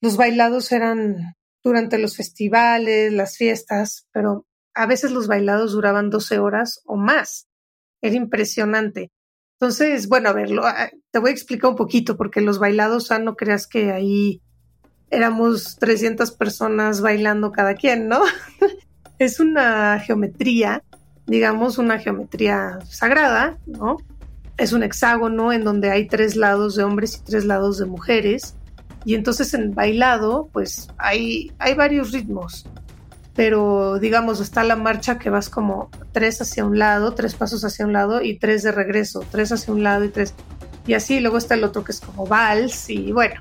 los 0.00 0.16
bailados 0.16 0.70
eran 0.72 1.34
durante 1.64 1.98
los 1.98 2.16
festivales, 2.16 3.12
las 3.12 3.36
fiestas, 3.36 4.06
pero 4.12 4.46
a 4.74 4.86
veces 4.86 5.10
los 5.10 5.26
bailados 5.26 5.72
duraban 5.72 6.10
12 6.10 6.38
horas 6.38 6.80
o 6.84 6.96
más. 6.96 7.48
Era 8.02 8.14
impresionante. 8.14 9.10
Entonces, 9.58 10.06
bueno, 10.08 10.28
a 10.28 10.32
ver, 10.32 10.50
ah, 10.62 10.90
te 11.10 11.18
voy 11.18 11.30
a 11.30 11.32
explicar 11.32 11.70
un 11.70 11.76
poquito, 11.76 12.16
porque 12.16 12.40
los 12.42 12.58
bailados, 12.58 13.10
ah, 13.10 13.18
no 13.18 13.34
creas 13.34 13.66
que 13.66 13.90
ahí 13.90 14.42
éramos 15.10 15.76
300 15.76 16.32
personas 16.32 17.00
bailando 17.00 17.52
cada 17.52 17.74
quien, 17.74 18.08
¿no? 18.08 18.20
es 19.18 19.40
una 19.40 19.98
geometría 20.00 20.82
digamos, 21.26 21.78
una 21.78 21.98
geometría 21.98 22.78
sagrada, 22.88 23.58
¿no? 23.66 23.98
Es 24.56 24.72
un 24.72 24.82
hexágono 24.82 25.52
en 25.52 25.64
donde 25.64 25.90
hay 25.90 26.06
tres 26.06 26.36
lados 26.36 26.76
de 26.76 26.84
hombres 26.84 27.16
y 27.16 27.24
tres 27.24 27.44
lados 27.44 27.78
de 27.78 27.86
mujeres. 27.86 28.54
Y 29.04 29.14
entonces 29.14 29.52
en 29.54 29.74
bailado, 29.74 30.48
pues 30.52 30.88
hay, 30.98 31.52
hay 31.58 31.74
varios 31.74 32.12
ritmos. 32.12 32.66
Pero 33.34 33.98
digamos, 33.98 34.40
está 34.40 34.64
la 34.64 34.76
marcha 34.76 35.18
que 35.18 35.28
vas 35.28 35.50
como 35.50 35.90
tres 36.12 36.40
hacia 36.40 36.64
un 36.64 36.78
lado, 36.78 37.12
tres 37.12 37.34
pasos 37.34 37.64
hacia 37.64 37.84
un 37.84 37.92
lado 37.92 38.22
y 38.22 38.38
tres 38.38 38.62
de 38.62 38.72
regreso, 38.72 39.24
tres 39.30 39.52
hacia 39.52 39.74
un 39.74 39.82
lado 39.82 40.04
y 40.04 40.08
tres. 40.08 40.32
Y 40.86 40.94
así, 40.94 41.20
luego 41.20 41.36
está 41.36 41.54
el 41.54 41.64
otro 41.64 41.84
que 41.84 41.92
es 41.92 42.00
como 42.00 42.26
vals 42.26 42.88
y 42.88 43.12
bueno, 43.12 43.40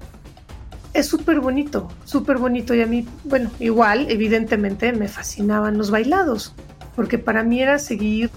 es 0.96 1.08
súper 1.08 1.42
bonito, 1.42 1.90
súper 2.06 2.38
bonito. 2.38 2.74
Y 2.74 2.82
a 2.82 2.88
mí, 2.88 3.06
bueno, 3.26 3.52
igual, 3.60 4.08
evidentemente, 4.10 4.94
me 4.94 5.08
fascinaban 5.08 5.78
los 5.78 5.92
bailados 5.92 6.56
porque 6.96 7.18
para 7.18 7.44
mí 7.44 7.62
era 7.62 7.78
seguir 7.78 8.30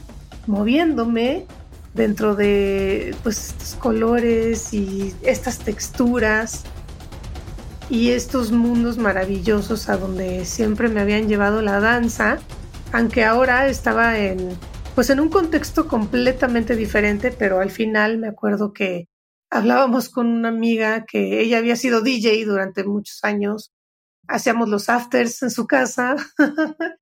moviéndome 0.47 1.47
dentro 1.95 2.35
de 2.35 3.15
pues 3.23 3.49
estos 3.49 3.75
colores 3.77 4.75
y 4.75 5.15
estas 5.23 5.59
texturas 5.59 6.65
y 7.89 8.11
estos 8.11 8.53
mundos 8.53 8.99
maravillosos 8.99 9.89
a 9.89 9.97
donde 9.97 10.45
siempre 10.45 10.89
me 10.89 11.01
habían 11.01 11.29
llevado 11.29 11.63
la 11.63 11.81
danza, 11.81 12.39
aunque 12.93 13.25
ahora 13.25 13.69
estaba 13.69 14.19
en 14.19 14.51
pues 14.95 15.11
en 15.11 15.21
un 15.21 15.29
contexto 15.29 15.87
completamente 15.87 16.75
diferente, 16.75 17.31
pero 17.31 17.61
al 17.61 17.71
final 17.71 18.19
me 18.19 18.27
acuerdo 18.27 18.73
que 18.73 19.07
hablábamos 19.51 20.09
con 20.09 20.27
una 20.29 20.49
amiga 20.49 21.05
que 21.05 21.41
ella 21.41 21.59
había 21.59 21.77
sido 21.77 22.03
DJ 22.03 22.45
durante 22.45 22.85
muchos 22.85 23.25
años, 23.25 23.73
hacíamos 24.27 24.69
los 24.69 24.89
afters 24.89 25.43
en 25.43 25.51
su 25.51 25.67
casa 25.67 26.17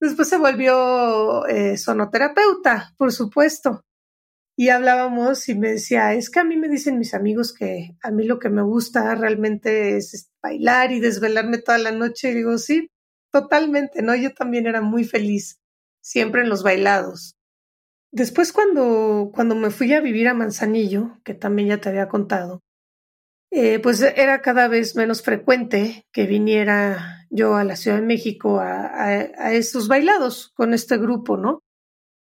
Después 0.00 0.28
se 0.28 0.38
volvió 0.38 1.46
eh, 1.46 1.76
sonoterapeuta, 1.76 2.94
por 2.96 3.12
supuesto. 3.12 3.84
Y 4.56 4.70
hablábamos 4.70 5.48
y 5.48 5.54
me 5.54 5.72
decía, 5.72 6.14
es 6.14 6.30
que 6.30 6.40
a 6.40 6.44
mí 6.44 6.56
me 6.56 6.68
dicen 6.68 6.98
mis 6.98 7.12
amigos 7.12 7.52
que 7.52 7.96
a 8.02 8.10
mí 8.10 8.24
lo 8.24 8.38
que 8.38 8.48
me 8.48 8.62
gusta 8.62 9.14
realmente 9.14 9.96
es 9.96 10.30
bailar 10.42 10.92
y 10.92 11.00
desvelarme 11.00 11.58
toda 11.58 11.78
la 11.78 11.92
noche. 11.92 12.30
Y 12.30 12.34
digo, 12.34 12.56
sí, 12.56 12.90
totalmente, 13.30 14.02
¿no? 14.02 14.14
Yo 14.14 14.32
también 14.32 14.66
era 14.66 14.80
muy 14.80 15.04
feliz, 15.04 15.60
siempre 16.02 16.42
en 16.42 16.48
los 16.48 16.62
bailados. 16.62 17.36
Después 18.12 18.52
cuando, 18.52 19.30
cuando 19.32 19.54
me 19.54 19.70
fui 19.70 19.92
a 19.94 20.00
vivir 20.00 20.28
a 20.28 20.34
Manzanillo, 20.34 21.18
que 21.24 21.34
también 21.34 21.68
ya 21.68 21.78
te 21.78 21.88
había 21.88 22.08
contado, 22.08 22.62
eh, 23.52 23.78
pues 23.80 24.00
era 24.02 24.42
cada 24.42 24.68
vez 24.68 24.96
menos 24.96 25.22
frecuente 25.22 26.06
que 26.12 26.26
viniera 26.26 27.26
yo 27.30 27.56
a 27.56 27.64
la 27.64 27.76
Ciudad 27.76 27.98
de 27.98 28.06
México 28.06 28.60
a, 28.60 28.86
a, 28.86 29.52
bailados 29.88 30.52
con 30.54 30.74
este 30.74 30.98
grupo, 30.98 31.36
¿no? 31.36 31.62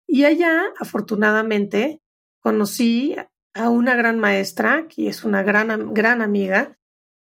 Y 0.08 0.26
allá, 0.26 0.64
afortunadamente, 0.80 2.02
conocí 2.42 3.16
a 3.54 3.70
una 3.70 3.96
gran 3.96 4.20
maestra, 4.20 4.88
que 4.88 5.08
es 5.08 5.24
una 5.24 5.44
gran, 5.44 5.94
gran 5.94 6.22
amiga, 6.22 6.78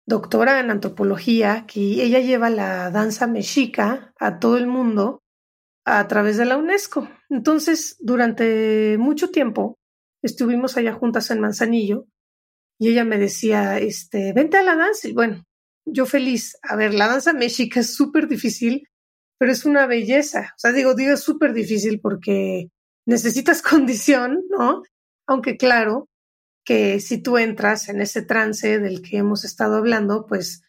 doctora 0.05 0.59
en 0.59 0.71
antropología, 0.71 1.65
que 1.67 1.79
ella 1.79 2.19
lleva 2.19 2.49
la 2.49 2.89
danza 2.91 3.27
mexica 3.27 4.13
a 4.19 4.39
todo 4.39 4.57
el 4.57 4.67
mundo 4.67 5.21
a 5.89 6.05
través 6.09 6.35
de 6.35 6.43
la 6.43 6.57
UNESCO. 6.57 7.09
Entonces, 7.29 7.95
durante 7.99 8.97
mucho 8.97 9.31
tiempo 9.31 9.79
estuvimos 10.21 10.75
allá 10.75 10.91
juntas 10.91 11.31
en 11.31 11.39
Manzanillo 11.39 12.07
y 12.77 12.89
ella 12.89 13.05
me 13.05 13.17
decía, 13.17 13.79
este, 13.79 14.33
vente 14.33 14.57
a 14.57 14.63
la 14.63 14.75
danza. 14.75 15.07
Y 15.07 15.13
bueno, 15.13 15.45
yo 15.85 16.05
feliz. 16.05 16.57
A 16.61 16.75
ver, 16.75 16.93
la 16.93 17.07
danza 17.07 17.31
mexica 17.31 17.79
es 17.79 17.95
súper 17.95 18.27
difícil, 18.27 18.89
pero 19.39 19.49
es 19.49 19.63
una 19.63 19.87
belleza. 19.87 20.53
O 20.57 20.59
sea, 20.59 20.73
digo, 20.73 20.93
digo, 20.93 21.15
súper 21.15 21.53
difícil 21.53 22.01
porque 22.01 22.67
necesitas 23.05 23.61
condición, 23.61 24.43
¿no? 24.49 24.83
Aunque 25.25 25.55
claro, 25.55 26.09
que 26.65 26.99
si 26.99 27.21
tú 27.21 27.37
entras 27.37 27.87
en 27.87 28.01
ese 28.01 28.23
trance 28.23 28.79
del 28.79 29.01
que 29.01 29.19
hemos 29.19 29.45
estado 29.45 29.77
hablando, 29.77 30.25
pues 30.27 30.63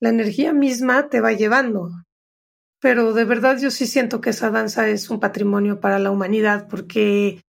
la 0.00 0.08
energía 0.08 0.54
misma 0.54 1.10
te 1.10 1.20
va 1.20 1.32
llevando. 1.32 1.90
Pero 2.82 3.12
de 3.12 3.24
verdad 3.24 3.58
yo 3.60 3.70
sí 3.70 3.86
siento 3.86 4.20
que 4.20 4.30
esa 4.30 4.50
danza 4.50 4.88
es 4.88 5.08
un 5.08 5.20
patrimonio 5.20 5.78
para 5.78 6.00
la 6.00 6.10
humanidad 6.10 6.66
porque, 6.68 7.40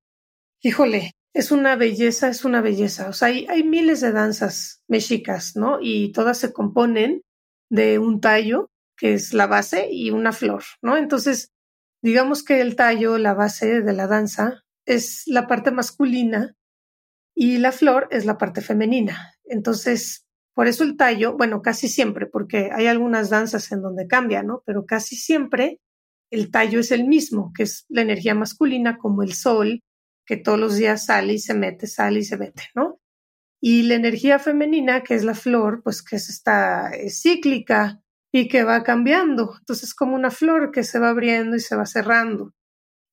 híjole, 0.61 1.13
es 1.33 1.51
una 1.51 1.75
belleza, 1.75 2.29
es 2.29 2.45
una 2.45 2.61
belleza. 2.61 3.09
O 3.09 3.13
sea, 3.13 3.29
hay, 3.29 3.47
hay 3.49 3.63
miles 3.63 3.99
de 4.01 4.11
danzas 4.11 4.83
mexicas, 4.87 5.55
¿no? 5.55 5.79
Y 5.81 6.11
todas 6.11 6.37
se 6.37 6.53
componen 6.53 7.23
de 7.71 7.97
un 7.97 8.21
tallo, 8.21 8.69
que 8.95 9.15
es 9.15 9.33
la 9.33 9.47
base, 9.47 9.87
y 9.91 10.11
una 10.11 10.33
flor, 10.33 10.63
¿no? 10.83 10.97
Entonces, 10.97 11.49
digamos 12.03 12.43
que 12.43 12.61
el 12.61 12.75
tallo, 12.75 13.17
la 13.17 13.33
base 13.33 13.81
de 13.81 13.93
la 13.93 14.05
danza, 14.05 14.61
es 14.85 15.23
la 15.25 15.47
parte 15.47 15.71
masculina 15.71 16.53
y 17.35 17.57
la 17.57 17.71
flor 17.71 18.07
es 18.11 18.25
la 18.25 18.37
parte 18.37 18.61
femenina. 18.61 19.33
Entonces, 19.45 20.22
por 20.53 20.67
eso 20.67 20.83
el 20.83 20.97
tallo, 20.97 21.35
bueno, 21.35 21.61
casi 21.61 21.87
siempre, 21.87 22.27
porque 22.27 22.69
hay 22.71 22.87
algunas 22.87 23.29
danzas 23.29 23.71
en 23.71 23.81
donde 23.81 24.07
cambia, 24.07 24.43
¿no? 24.43 24.61
Pero 24.65 24.85
casi 24.85 25.15
siempre 25.15 25.79
el 26.29 26.51
tallo 26.51 26.79
es 26.79 26.91
el 26.91 27.05
mismo, 27.05 27.51
que 27.55 27.63
es 27.63 27.85
la 27.89 28.01
energía 28.01 28.35
masculina 28.35 28.97
como 28.97 29.23
el 29.23 29.33
sol, 29.33 29.81
que 30.25 30.37
todos 30.37 30.59
los 30.59 30.75
días 30.75 31.05
sale 31.05 31.33
y 31.33 31.39
se 31.39 31.53
mete, 31.53 31.87
sale 31.87 32.19
y 32.19 32.23
se 32.23 32.37
mete, 32.37 32.63
¿no? 32.75 32.99
Y 33.61 33.83
la 33.83 33.95
energía 33.95 34.39
femenina, 34.39 35.03
que 35.03 35.15
es 35.15 35.23
la 35.23 35.35
flor, 35.35 35.81
pues 35.83 36.03
que 36.03 36.17
es 36.17 36.29
esta 36.29 36.91
cíclica 37.09 38.01
y 38.31 38.47
que 38.47 38.63
va 38.63 38.83
cambiando. 38.83 39.55
Entonces 39.59 39.89
es 39.89 39.95
como 39.95 40.15
una 40.15 40.31
flor 40.31 40.71
que 40.71 40.83
se 40.83 40.99
va 40.99 41.09
abriendo 41.09 41.55
y 41.55 41.61
se 41.61 41.75
va 41.75 41.85
cerrando. 41.85 42.53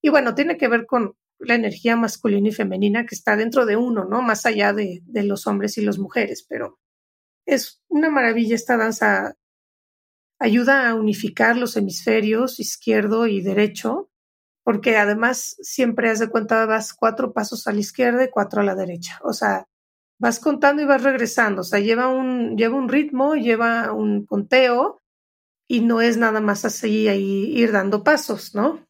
Y 0.03 0.09
bueno, 0.09 0.35
tiene 0.35 0.57
que 0.57 0.69
ver 0.69 0.87
con 0.87 1.15
la 1.39 1.55
energía 1.55 1.97
masculina 1.97 2.49
y 2.49 2.53
femenina 2.53 3.07
que 3.07 3.15
está 3.15 3.37
dentro 3.37 3.65
de 3.65 3.77
uno, 3.77 4.05
¿no? 4.05 4.23
Más 4.23 4.45
allá 4.45 4.73
de, 4.73 5.03
de 5.05 5.23
los 5.23 5.47
hombres 5.47 5.79
y 5.79 5.83
las 5.83 5.99
mujeres, 5.99 6.45
pero 6.49 6.80
es 7.51 7.83
una 7.89 8.11
maravilla 8.11 8.55
esta 8.55 8.77
danza. 8.77 9.37
Ayuda 10.39 10.89
a 10.89 10.95
unificar 10.95 11.57
los 11.57 11.77
hemisferios 11.77 12.61
izquierdo 12.61 13.27
y 13.27 13.43
derecho, 13.43 14.09
porque 14.65 14.97
además 14.97 15.57
siempre 15.61 16.09
has 16.09 16.19
de 16.21 16.31
cuenta 16.31 16.65
vas 16.65 16.95
cuatro 16.95 17.33
pasos 17.33 17.67
a 17.67 17.73
la 17.73 17.81
izquierda 17.81 18.25
y 18.25 18.31
cuatro 18.31 18.63
a 18.63 18.65
la 18.65 18.75
derecha. 18.75 19.19
O 19.23 19.35
sea, 19.35 19.67
vas 20.19 20.41
contando 20.41 20.81
y 20.81 20.87
vas 20.87 21.03
regresando. 21.03 21.61
O 21.61 21.65
sea, 21.65 21.81
lleva 21.81 22.09
un, 22.09 22.57
lleva 22.57 22.77
un 22.77 22.89
ritmo, 22.89 23.35
lleva 23.35 23.93
un 23.93 24.25
conteo 24.25 25.01
y 25.69 25.81
no 25.81 26.01
es 26.01 26.17
nada 26.17 26.41
más 26.41 26.65
así 26.65 27.09
ir 27.09 27.73
dando 27.73 28.03
pasos, 28.03 28.55
¿no? 28.55 28.87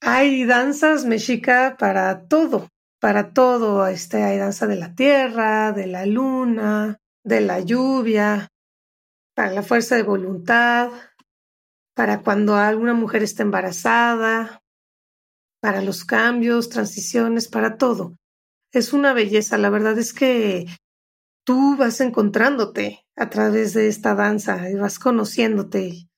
Hay 0.00 0.44
danzas 0.44 1.04
mexica 1.04 1.76
para 1.78 2.26
todo, 2.26 2.68
para 3.00 3.32
todo. 3.32 3.86
Este, 3.86 4.22
hay 4.22 4.38
danza 4.38 4.66
de 4.66 4.76
la 4.76 4.94
tierra, 4.94 5.72
de 5.72 5.86
la 5.88 6.06
luna, 6.06 7.00
de 7.26 7.42
la 7.42 7.60
lluvia, 7.60 8.48
para 9.34 9.52
la 9.52 9.62
fuerza 9.62 9.96
de 9.96 10.02
voluntad, 10.02 10.90
para 11.94 12.22
cuando 12.22 12.56
alguna 12.56 12.94
mujer 12.94 13.22
está 13.22 13.42
embarazada, 13.42 14.62
para 15.60 15.82
los 15.82 16.04
cambios, 16.04 16.70
transiciones, 16.70 17.48
para 17.48 17.76
todo. 17.76 18.16
Es 18.72 18.92
una 18.94 19.12
belleza. 19.12 19.58
La 19.58 19.68
verdad 19.68 19.98
es 19.98 20.14
que 20.14 20.66
tú 21.44 21.76
vas 21.76 22.00
encontrándote 22.00 23.04
a 23.16 23.28
través 23.28 23.74
de 23.74 23.88
esta 23.88 24.14
danza 24.14 24.70
y 24.70 24.74
vas 24.74 24.98
conociéndote 24.98 26.08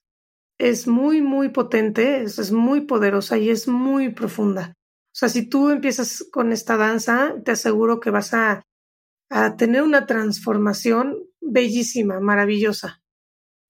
es 0.59 0.89
muy, 0.89 1.23
muy 1.23 1.51
potente, 1.51 2.23
es, 2.23 2.53
muy 2.53 2.83
poderosa 2.83 3.39
y 3.39 3.49
es 3.49 3.69
muy 3.69 4.11
profunda. 4.11 4.75
O 4.77 5.19
sea, 5.19 5.29
si 5.29 5.49
tú 5.49 5.71
empiezas 5.71 6.27
con 6.33 6.53
esta 6.53 6.77
danza, 6.77 7.35
te 7.45 7.53
aseguro 7.53 8.01
que 8.01 8.11
vas 8.11 8.35
a, 8.35 8.63
a 9.31 9.57
tener 9.57 9.83
una 9.83 10.07
transformación 10.07 11.17
bellísima, 11.41 12.21
maravillosa. 12.21 13.03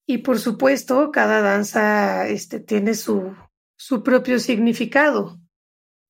Y 0.07 0.19
por 0.19 0.39
supuesto, 0.39 1.11
cada 1.11 1.41
danza 1.41 2.27
este, 2.27 2.59
tiene 2.59 2.95
su, 2.95 3.35
su 3.77 4.03
propio 4.03 4.39
significado. 4.39 5.39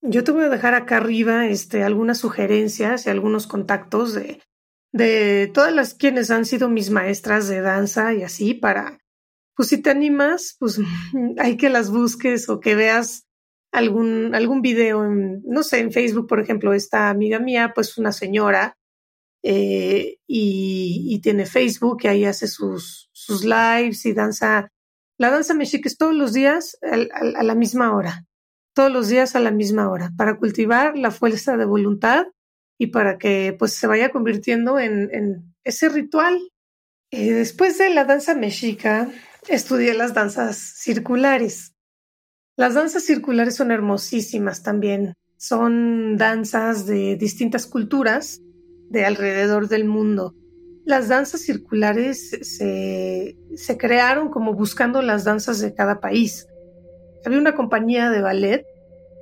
Yo 0.01 0.23
te 0.23 0.31
voy 0.31 0.45
a 0.45 0.49
dejar 0.49 0.73
acá 0.73 0.97
arriba 0.97 1.47
este, 1.47 1.83
algunas 1.83 2.19
sugerencias 2.19 3.05
y 3.05 3.09
algunos 3.09 3.47
contactos 3.47 4.13
de, 4.13 4.41
de 4.93 5.51
todas 5.53 5.73
las 5.73 5.93
quienes 5.93 6.31
han 6.31 6.45
sido 6.45 6.69
mis 6.69 6.89
maestras 6.89 7.49
de 7.49 7.62
danza 7.62 8.13
y 8.13 8.23
así 8.23 8.53
para 8.53 8.99
pues 9.59 9.67
si 9.67 9.81
te 9.81 9.89
animas, 9.89 10.55
pues 10.57 10.79
hay 11.38 11.57
que 11.57 11.69
las 11.69 11.91
busques 11.91 12.47
o 12.47 12.62
que 12.62 12.75
veas 12.75 13.27
algún, 13.73 14.33
algún 14.33 14.62
video, 14.62 15.03
en, 15.03 15.43
no 15.43 15.63
sé, 15.63 15.79
en 15.79 15.91
Facebook, 15.91 16.27
por 16.27 16.39
ejemplo, 16.39 16.73
esta 16.73 17.09
amiga 17.09 17.39
mía, 17.39 17.73
pues 17.75 17.97
una 17.97 18.13
señora, 18.13 18.77
eh, 19.43 20.17
y, 20.28 21.19
tiene 21.21 21.45
Facebook 21.45 21.99
y 22.04 22.08
ahí 22.08 22.25
hace 22.25 22.47
sus, 22.47 23.10
sus 23.12 23.43
lives 23.43 24.06
y 24.06 24.13
danza. 24.13 24.69
La 25.17 25.30
danza 25.30 25.54
mexica 25.54 25.88
es 25.88 25.97
todos 25.97 26.15
los 26.15 26.34
días 26.34 26.78
a, 26.82 27.43
la 27.43 27.56
misma 27.56 27.93
hora, 27.95 28.25
todos 28.73 28.91
los 28.91 29.10
días 29.10 29.36
a 29.36 29.39
la 29.39 29.52
misma 29.52 29.89
hora, 29.89 30.12
para 30.17 30.38
cultivar 30.38 30.97
la 30.97 31.12
fuerza 31.12 31.58
de 31.58 31.65
voluntad 31.65 32.28
y 32.78 32.88
para 32.88 33.17
que 33.17 33.56
pues 33.58 33.73
se 33.73 33.88
vaya 33.88 34.10
convirtiendo 34.10 34.80
en, 34.80 35.54
ese 35.63 35.89
ritual. 35.89 36.39
Eh, 37.12 37.34
después 37.34 37.78
de 37.78 37.89
la 37.89 38.06
danza 38.06 38.36
mexica, 38.36 39.10
estudié 39.47 39.93
las 39.93 40.13
danzas 40.13 40.58
circulares. 40.58 41.73
Las 42.56 42.75
danzas 42.75 43.04
circulares 43.04 43.56
son 43.56 43.71
hermosísimas 43.71 44.63
también. 44.63 45.13
Son 45.38 46.17
danzas 46.17 46.86
de 46.86 47.15
distintas 47.15 47.65
culturas 47.67 48.41
de 48.89 49.06
alrededor 49.06 49.67
del 49.67 49.86
mundo. 49.86 50.36
Las 50.86 51.08
danzas 51.08 51.41
circulares 51.41 52.30
se, 52.41 53.38
se 53.56 53.78
crearon 53.78 54.30
como 54.30 54.54
buscando 54.54 55.02
las 55.02 55.23
danzas 55.23 55.60
de 55.60 55.73
cada 55.73 55.99
país. 55.99 56.47
Había 57.25 57.39
una 57.39 57.56
compañía 57.56 58.10
de 58.10 58.21
ballet 58.21 58.65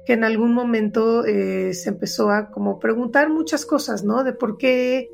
que 0.08 0.14
en 0.14 0.24
algún 0.24 0.54
momento 0.54 1.26
eh, 1.26 1.74
se 1.74 1.90
empezó 1.90 2.32
a 2.32 2.50
como 2.50 2.80
preguntar 2.80 3.30
muchas 3.30 3.66
cosas, 3.66 4.06
¿no? 4.06 4.24
De 4.24 4.32
por 4.32 4.58
qué, 4.58 5.10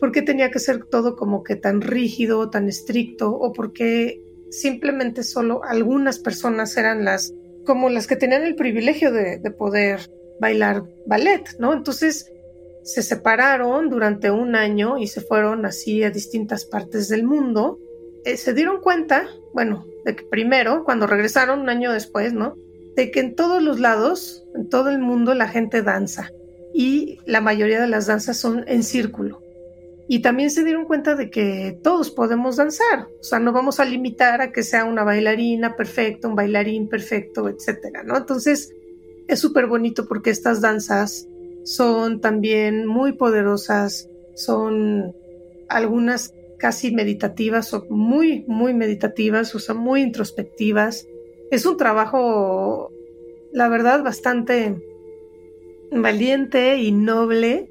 por 0.00 0.10
qué 0.10 0.22
tenía 0.22 0.50
que 0.50 0.58
ser 0.58 0.86
todo 0.86 1.14
como 1.14 1.44
que 1.44 1.54
tan 1.54 1.80
rígido, 1.80 2.50
tan 2.50 2.68
estricto, 2.68 3.30
o 3.30 3.52
por 3.52 3.72
qué 3.72 4.20
simplemente 4.50 5.22
solo 5.22 5.62
algunas 5.62 6.18
personas 6.18 6.76
eran 6.76 7.04
las 7.04 7.32
como 7.64 7.88
las 7.88 8.08
que 8.08 8.16
tenían 8.16 8.42
el 8.42 8.56
privilegio 8.56 9.12
de, 9.12 9.38
poder 9.52 10.10
bailar 10.40 10.82
ballet, 11.06 11.44
¿no? 11.60 11.72
Entonces 11.72 12.30
se 12.84 13.02
separaron 13.02 13.88
durante 13.88 14.30
un 14.30 14.54
año 14.54 14.98
y 14.98 15.06
se 15.06 15.22
fueron 15.22 15.64
así 15.64 16.04
a 16.04 16.10
distintas 16.10 16.66
partes 16.66 17.08
del 17.08 17.24
mundo. 17.24 17.78
Eh, 18.24 18.36
se 18.36 18.52
dieron 18.52 18.80
cuenta, 18.80 19.26
bueno, 19.54 19.86
de 20.04 20.14
que 20.14 20.24
primero, 20.24 20.84
cuando 20.84 21.06
regresaron 21.06 21.60
un 21.60 21.70
año 21.70 21.92
después, 21.92 22.34
¿no? 22.34 22.56
De 22.94 23.10
que 23.10 23.20
en 23.20 23.34
todos 23.34 23.62
los 23.62 23.80
lados, 23.80 24.44
en 24.54 24.68
todo 24.68 24.90
el 24.90 24.98
mundo, 24.98 25.34
la 25.34 25.48
gente 25.48 25.82
danza 25.82 26.30
y 26.74 27.18
la 27.24 27.40
mayoría 27.40 27.80
de 27.80 27.88
las 27.88 28.06
danzas 28.06 28.36
son 28.36 28.64
en 28.68 28.82
círculo. 28.82 29.40
Y 30.06 30.20
también 30.20 30.50
se 30.50 30.62
dieron 30.62 30.84
cuenta 30.84 31.14
de 31.14 31.30
que 31.30 31.78
todos 31.82 32.10
podemos 32.10 32.56
danzar, 32.56 33.06
o 33.18 33.22
sea, 33.22 33.38
no 33.38 33.52
vamos 33.52 33.80
a 33.80 33.86
limitar 33.86 34.42
a 34.42 34.52
que 34.52 34.62
sea 34.62 34.84
una 34.84 35.02
bailarina 35.02 35.76
perfecta, 35.76 36.28
un 36.28 36.34
bailarín 36.34 36.90
perfecto, 36.90 37.48
etcétera, 37.48 38.02
¿no? 38.02 38.18
Entonces, 38.18 38.74
es 39.26 39.40
súper 39.40 39.66
bonito 39.66 40.06
porque 40.06 40.28
estas 40.28 40.60
danzas 40.60 41.26
son 41.64 42.20
también 42.20 42.86
muy 42.86 43.12
poderosas, 43.12 44.08
son 44.34 45.14
algunas 45.68 46.34
casi 46.58 46.92
meditativas 46.92 47.74
o 47.74 47.86
muy, 47.90 48.44
muy 48.46 48.74
meditativas, 48.74 49.54
o 49.54 49.58
sea, 49.58 49.74
muy 49.74 50.02
introspectivas. 50.02 51.06
es 51.50 51.66
un 51.66 51.76
trabajo, 51.76 52.90
la 53.52 53.68
verdad, 53.68 54.02
bastante 54.02 54.76
valiente 55.90 56.78
y 56.78 56.92
noble. 56.92 57.70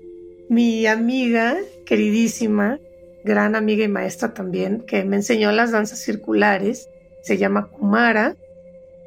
Mi 0.49 0.85
amiga, 0.85 1.57
queridísima, 1.85 2.79
gran 3.23 3.55
amiga 3.55 3.83
y 3.83 3.87
maestra 3.87 4.33
también, 4.33 4.81
que 4.81 5.03
me 5.03 5.15
enseñó 5.15 5.51
las 5.51 5.71
danzas 5.71 5.99
circulares, 5.99 6.89
se 7.21 7.37
llama 7.37 7.69
Kumara. 7.69 8.35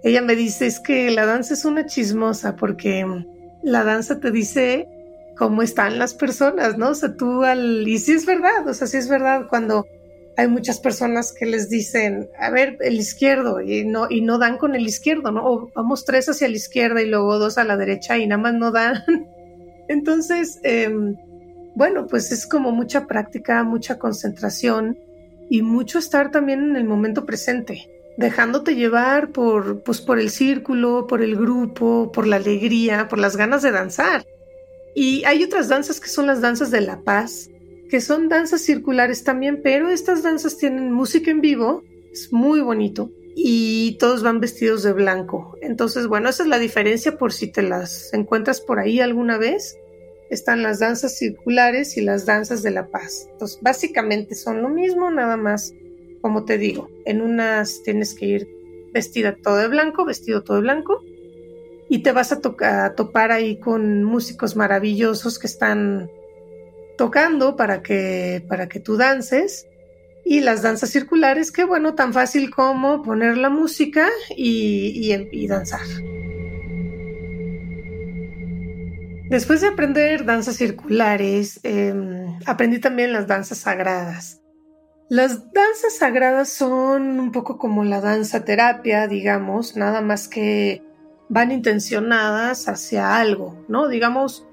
Ella 0.02 0.22
me 0.22 0.34
dice, 0.34 0.66
es 0.66 0.80
que 0.80 1.10
la 1.10 1.26
danza 1.26 1.54
es 1.54 1.64
una 1.64 1.86
chismosa 1.86 2.56
porque 2.56 3.04
la 3.62 3.84
danza 3.84 4.20
te 4.20 4.30
dice 4.30 4.88
cómo 5.36 5.62
están 5.62 5.98
las 5.98 6.14
personas, 6.14 6.78
¿no? 6.78 6.90
O 6.90 6.94
sea, 6.94 7.14
tú 7.14 7.44
al... 7.44 7.86
Y 7.86 7.98
sí 7.98 8.12
es 8.12 8.26
verdad, 8.26 8.66
o 8.66 8.74
sea, 8.74 8.86
sí 8.86 8.96
es 8.96 9.08
verdad 9.08 9.46
cuando 9.48 9.86
hay 10.36 10.48
muchas 10.48 10.80
personas 10.80 11.32
que 11.32 11.46
les 11.46 11.70
dicen, 11.70 12.28
a 12.38 12.50
ver, 12.50 12.76
el 12.80 12.94
izquierdo, 12.96 13.60
y 13.60 13.86
no, 13.86 14.06
y 14.10 14.20
no 14.20 14.38
dan 14.38 14.58
con 14.58 14.74
el 14.74 14.86
izquierdo, 14.86 15.32
¿no? 15.32 15.46
O 15.46 15.70
vamos 15.74 16.04
tres 16.04 16.28
hacia 16.28 16.48
la 16.48 16.56
izquierda 16.56 17.00
y 17.00 17.08
luego 17.08 17.38
dos 17.38 17.56
a 17.58 17.64
la 17.64 17.76
derecha 17.76 18.18
y 18.18 18.26
nada 18.26 18.42
más 18.42 18.54
no 18.54 18.70
dan. 18.70 19.02
Entonces, 19.88 20.60
em, 20.62 21.16
bueno, 21.74 22.06
pues 22.06 22.32
es 22.32 22.46
como 22.46 22.70
mucha 22.70 23.06
práctica, 23.06 23.62
mucha 23.62 23.98
concentración 23.98 24.98
y 25.48 25.62
mucho 25.62 25.98
estar 25.98 26.30
también 26.30 26.60
en 26.60 26.76
el 26.76 26.84
momento 26.84 27.24
presente, 27.24 27.88
dejándote 28.16 28.74
llevar 28.74 29.30
por, 29.30 29.82
pues, 29.82 30.00
por 30.00 30.18
el 30.18 30.30
círculo, 30.30 31.06
por 31.06 31.22
el 31.22 31.36
grupo, 31.36 32.10
por 32.12 32.26
la 32.26 32.36
alegría, 32.36 33.08
por 33.08 33.18
las 33.18 33.36
ganas 33.36 33.62
de 33.62 33.72
danzar. 33.72 34.26
Y 34.94 35.24
hay 35.24 35.44
otras 35.44 35.68
danzas 35.68 36.00
que 36.00 36.08
son 36.08 36.26
las 36.26 36.40
danzas 36.40 36.70
de 36.70 36.80
la 36.80 37.02
paz, 37.02 37.50
que 37.90 38.00
son 38.00 38.28
danzas 38.28 38.62
circulares 38.62 39.24
también, 39.24 39.60
pero 39.62 39.90
estas 39.90 40.22
danzas 40.22 40.56
tienen 40.56 40.92
música 40.92 41.30
en 41.30 41.40
vivo, 41.40 41.82
es 42.12 42.32
muy 42.32 42.60
bonito, 42.60 43.10
y 43.34 43.98
todos 43.98 44.22
van 44.22 44.40
vestidos 44.40 44.82
de 44.82 44.94
blanco. 44.94 45.56
Entonces, 45.60 46.06
bueno, 46.06 46.30
esa 46.30 46.44
es 46.44 46.48
la 46.48 46.58
diferencia 46.58 47.18
por 47.18 47.34
si 47.34 47.48
te 47.48 47.62
las 47.62 48.12
encuentras 48.14 48.62
por 48.62 48.78
ahí 48.78 49.00
alguna 49.00 49.36
vez. 49.36 49.76
Están 50.30 50.62
las 50.62 50.80
danzas 50.80 51.18
circulares 51.18 51.96
y 51.98 52.00
las 52.00 52.24
danzas 52.24 52.62
de 52.62 52.70
la 52.70 52.88
paz. 52.88 53.28
Entonces, 53.30 53.58
básicamente 53.60 54.34
son 54.34 54.62
lo 54.62 54.70
mismo, 54.70 55.10
nada 55.10 55.36
más, 55.36 55.74
como 56.26 56.44
te 56.44 56.58
digo, 56.58 56.90
en 57.04 57.20
unas 57.20 57.84
tienes 57.84 58.12
que 58.12 58.26
ir 58.26 58.48
vestida 58.92 59.36
todo 59.36 59.58
de 59.58 59.68
blanco, 59.68 60.04
vestido 60.04 60.42
todo 60.42 60.56
de 60.56 60.62
blanco, 60.64 61.04
y 61.88 62.02
te 62.02 62.10
vas 62.10 62.32
a, 62.32 62.40
a 62.62 62.94
topar 62.96 63.30
ahí 63.30 63.60
con 63.60 64.02
músicos 64.02 64.56
maravillosos 64.56 65.38
que 65.38 65.46
están 65.46 66.10
tocando 66.98 67.54
para 67.54 67.80
que, 67.80 68.44
para 68.48 68.68
que 68.68 68.80
tú 68.80 68.96
dances. 68.96 69.68
Y 70.24 70.40
las 70.40 70.62
danzas 70.62 70.90
circulares, 70.90 71.52
que 71.52 71.62
bueno, 71.62 71.94
tan 71.94 72.12
fácil 72.12 72.50
como 72.50 73.04
poner 73.04 73.38
la 73.38 73.48
música 73.48 74.08
y, 74.36 75.14
y, 75.30 75.46
danzar. 75.46 75.86
Después 79.30 79.60
de 79.60 79.68
aprender 79.68 80.24
danzas 80.24 80.56
circulares, 80.56 81.60
em, 81.62 82.36
aprendí 82.46 82.80
también 82.80 83.12
las 83.12 83.28
danzas 83.28 83.58
sagradas. 83.58 84.40
Las 85.08 85.52
danzas 85.52 85.98
sagradas 85.98 86.48
son 86.48 87.20
un 87.20 87.30
poco 87.30 87.58
como 87.58 87.84
la 87.84 88.00
danza 88.00 88.44
terapia, 88.44 89.06
digamos, 89.06 89.76
nada 89.76 90.00
más 90.00 90.26
que 90.26 90.82
van 91.28 91.52
intencionadas 91.52 92.68
hacia 92.68 93.16
algo, 93.16 93.56
¿no? 93.68 93.86
Digamos, 93.86 94.44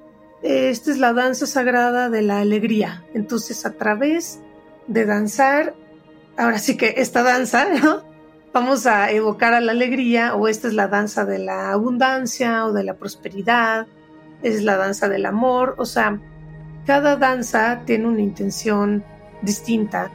esta 0.43 0.91
es 0.91 0.99
la 0.99 1.13
danza 1.13 1.47
sagrada 1.47 2.11
de 2.11 2.21
la 2.21 2.39
alegría. 2.39 3.03
Entonces, 3.15 3.65
a 3.65 3.73
través 3.73 4.41
de 4.85 5.05
danzar, 5.05 5.73
ahora 6.37 6.59
sí 6.59 6.77
que 6.77 6.93
esta 6.97 7.23
danza, 7.23 7.65
¿no? 7.83 8.03
Vamos 8.53 8.85
a 8.85 9.09
evocar 9.09 9.55
a 9.55 9.59
la 9.59 9.71
alegría, 9.71 10.35
o 10.35 10.47
esta 10.47 10.67
es 10.67 10.75
la 10.75 10.87
danza 10.87 11.25
de 11.25 11.39
la 11.39 11.71
abundancia 11.71 12.67
o 12.67 12.73
de 12.73 12.83
la 12.83 12.93
prosperidad, 12.93 13.87
es 14.43 14.61
la 14.61 14.77
danza 14.77 15.09
del 15.09 15.25
amor, 15.25 15.73
o 15.79 15.85
sea, 15.85 16.19
cada 16.85 17.15
danza 17.15 17.81
tiene 17.85 18.07
una 18.07 18.21
intención 18.21 19.03
distinta 19.41 20.11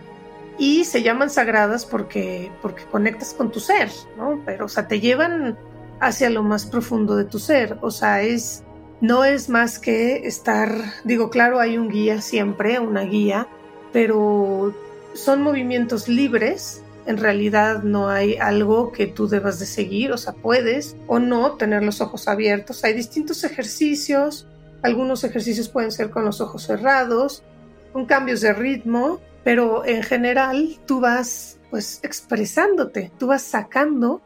y 0.59 0.85
se 0.85 1.03
llaman 1.03 1.31
sagradas 1.31 1.87
porque, 1.87 2.51
porque 2.61 2.85
conectas 2.85 3.33
con 3.33 3.51
tu 3.51 3.61
ser, 3.61 3.91
¿no? 4.17 4.43
Pero, 4.45 4.67
o 4.67 4.69
sea, 4.69 4.89
te 4.89 5.01
llevan 5.01 5.57
hacia 6.01 6.31
lo 6.31 6.43
más 6.43 6.67
profundo 6.67 7.17
de 7.17 7.25
tu 7.25 7.39
ser, 7.39 7.79
o 7.81 7.91
sea, 7.91 8.23
es 8.23 8.65
no 9.01 9.25
es 9.25 9.49
más 9.49 9.79
que 9.79 10.27
estar, 10.27 10.75
digo, 11.05 11.31
claro, 11.31 11.61
hay 11.61 11.79
un 11.79 11.89
guía 11.89 12.21
siempre, 12.21 12.81
una 12.81 13.03
guía, 13.03 13.47
pero 13.93 14.75
son 15.15 15.43
movimientos 15.43 16.09
libres. 16.09 16.83
En 17.07 17.17
realidad 17.17 17.85
no 17.85 18.11
hay 18.11 18.37
algo 18.37 18.93
que 18.93 19.07
tú 19.07 19.29
debas 19.29 19.59
de 19.61 19.67
seguir, 19.67 20.13
o 20.13 20.19
sea, 20.19 20.35
puedes 20.35 20.97
o 21.07 21.19
no 21.19 21.53
tener 21.53 21.83
los 21.83 22.01
ojos 22.01 22.29
abiertos. 22.29 22.85
Hay 22.85 22.93
distintos 22.93 23.45
ejercicios, 23.45 24.47
algunos 24.83 25.25
ejercicios 25.25 25.69
pueden 25.69 25.91
ser 25.91 26.11
con 26.11 26.25
los 26.25 26.41
ojos 26.41 26.65
cerrados, 26.65 27.45
con 27.93 28.05
cambios 28.05 28.43
de 28.43 28.53
ritmo, 28.53 29.21
pero 29.49 29.87
en 29.87 30.03
general 30.03 30.79
tú 30.85 31.01
vas 31.01 31.57
pues 31.71 32.01
expresándote, 32.03 33.11
tú 33.19 33.29
vas 33.29 33.41
sacando 33.41 34.21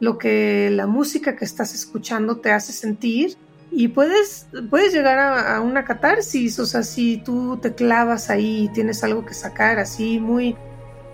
lo 0.00 0.16
que 0.16 0.70
la 0.72 0.86
música 0.86 1.36
que 1.36 1.44
estás 1.44 1.74
escuchando 1.74 2.38
te 2.38 2.50
hace 2.50 2.72
sentir 2.72 3.36
y 3.70 3.88
puedes, 3.88 4.46
puedes 4.70 4.94
llegar 4.94 5.18
a, 5.18 5.60
una 5.60 5.84
catarsis, 5.84 6.58
o 6.60 6.64
sea, 6.64 6.82
si 6.82 7.18
tú 7.18 7.58
te 7.58 7.74
clavas 7.74 8.30
ahí 8.30 8.64
y 8.64 8.68
tienes 8.68 9.04
algo 9.04 9.26
que 9.26 9.34
sacar 9.34 9.78
así 9.78 10.18
muy, 10.18 10.56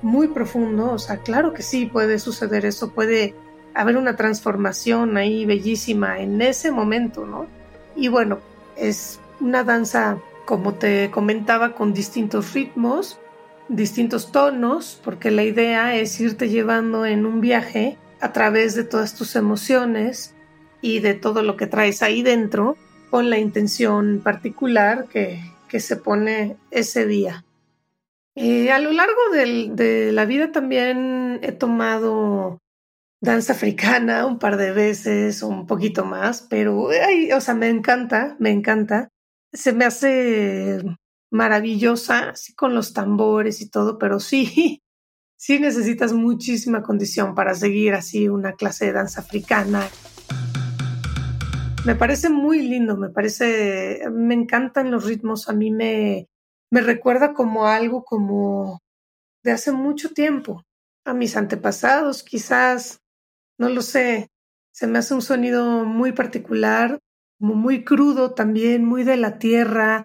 muy 0.00 0.28
profundo, 0.28 0.92
o 0.92 1.00
sea, 1.00 1.16
claro 1.16 1.52
que 1.52 1.64
sí 1.64 1.86
puede 1.86 2.20
suceder 2.20 2.64
eso, 2.64 2.92
puede 2.92 3.34
haber 3.74 3.96
una 3.96 4.14
transformación 4.14 5.16
ahí 5.16 5.44
bellísima 5.44 6.20
en 6.20 6.40
ese 6.40 6.70
momento, 6.70 7.26
¿no? 7.26 7.48
Y 7.96 8.06
bueno, 8.06 8.38
es 8.76 9.18
una 9.40 9.64
danza, 9.64 10.18
como 10.44 10.74
te 10.74 11.10
comentaba, 11.10 11.74
con 11.74 11.92
distintos 11.92 12.54
ritmos, 12.54 13.18
distintos 13.70 14.32
tonos, 14.32 15.00
porque 15.02 15.30
la 15.30 15.44
idea 15.44 15.96
es 15.96 16.20
irte 16.20 16.48
llevando 16.48 17.06
en 17.06 17.24
un 17.24 17.40
viaje 17.40 17.96
a 18.20 18.32
través 18.32 18.74
de 18.74 18.84
todas 18.84 19.16
tus 19.16 19.34
emociones, 19.36 20.34
y 20.82 21.00
de 21.00 21.14
todo 21.14 21.42
lo 21.42 21.56
que 21.56 21.66
traes 21.66 22.02
ahí 22.02 22.22
dentro 22.22 22.76
con 23.10 23.30
la 23.30 23.38
intención 23.38 24.20
particular 24.22 25.06
que, 25.08 25.40
se 25.78 25.96
pone 25.96 26.56
ese 26.72 27.06
día. 27.06 27.44
Eh, 28.34 28.72
a 28.72 28.80
lo 28.80 28.90
largo 28.90 29.20
de 29.32 30.10
la 30.12 30.24
vida 30.24 30.50
también 30.50 31.38
he 31.42 31.52
tomado 31.52 32.58
danza 33.20 33.52
africana 33.52 34.26
un 34.26 34.40
par 34.40 34.56
de 34.56 34.72
veces, 34.72 35.44
un 35.44 35.68
poquito 35.68 36.04
más, 36.04 36.42
pero, 36.42 36.88
o 36.88 37.40
sea, 37.40 37.54
me 37.54 37.68
encanta, 37.68 38.34
me 38.40 38.50
encanta. 38.50 39.10
Se 39.52 39.72
me 39.72 39.84
hace 39.84 40.82
maravillosa, 41.30 42.30
así 42.30 42.54
con 42.54 42.74
los 42.74 42.92
tambores 42.92 43.60
y 43.60 43.70
todo, 43.70 43.98
pero 43.98 44.20
sí, 44.20 44.82
sí 45.36 45.58
necesitas 45.58 46.12
muchísima 46.12 46.82
condición 46.82 47.34
para 47.34 47.54
seguir 47.54 47.94
así 47.94 48.28
una 48.28 48.52
clase 48.52 48.86
de 48.86 48.92
danza 48.92 49.20
africana. 49.20 49.88
Me 51.86 51.94
parece 51.94 52.28
muy 52.28 52.60
lindo, 52.62 52.96
me 52.96 53.08
parece, 53.08 54.02
me 54.12 54.34
encantan 54.34 54.90
los 54.90 55.06
ritmos, 55.06 55.48
a 55.48 55.54
mí 55.54 55.70
me, 55.70 56.28
me 56.70 56.82
recuerda 56.82 57.32
como 57.32 57.66
algo 57.66 58.04
como 58.04 58.82
de 59.42 59.52
hace 59.52 59.72
mucho 59.72 60.10
tiempo, 60.10 60.62
a 61.06 61.14
mis 61.14 61.36
antepasados 61.36 62.22
quizás, 62.22 63.00
no 63.58 63.70
lo 63.70 63.80
sé, 63.80 64.28
se 64.72 64.86
me 64.86 64.98
hace 64.98 65.14
un 65.14 65.22
sonido 65.22 65.84
muy 65.84 66.12
particular, 66.12 66.98
como 67.38 67.54
muy 67.54 67.84
crudo 67.84 68.34
también, 68.34 68.84
muy 68.84 69.02
de 69.02 69.16
la 69.16 69.38
tierra, 69.38 70.04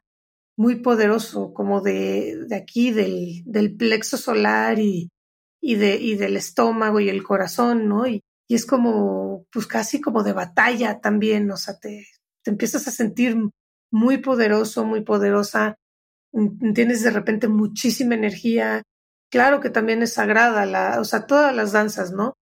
muy 0.58 0.78
poderoso, 0.78 1.54
como 1.54 1.82
de, 1.82 2.46
de 2.48 2.56
aquí, 2.56 2.92
del, 2.92 3.44
del 3.46 3.76
plexo 3.76 4.18
solar 4.18 4.80
y, 4.80 5.10
y, 5.62 5.76
de, 5.76 5.96
y 5.96 6.16
del 6.16 6.38
estómago 6.38 7.00
y 7.00 7.10
el 7.10 7.24
corazón, 7.24 7.88
¿no? 7.88 8.08
Y, 8.08 8.22
y 8.48 8.56
es 8.56 8.66
como, 8.66 9.46
pues 9.52 9.68
casi 9.68 10.00
como 10.00 10.24
de 10.24 10.34
batalla 10.34 11.00
también, 11.00 11.50
o 11.52 11.58
sea, 11.58 11.78
te, 11.80 12.08
te 12.44 12.52
empiezas 12.52 12.88
a 12.88 12.92
sentir 12.92 13.36
muy 13.92 14.18
poderoso, 14.18 14.86
muy 14.86 15.02
poderosa, 15.02 15.76
tienes 16.74 17.04
de 17.04 17.12
repente 17.12 17.48
muchísima 17.48 18.16
energía, 18.16 18.84
claro 19.32 19.60
que 19.62 19.70
también 19.70 20.04
es 20.04 20.14
sagrada, 20.14 20.66
la, 20.66 21.00
o 21.00 21.06
sea, 21.06 21.26
todas 21.26 21.56
las 21.56 21.72
danzas, 21.72 22.12
¿no? 22.12 22.34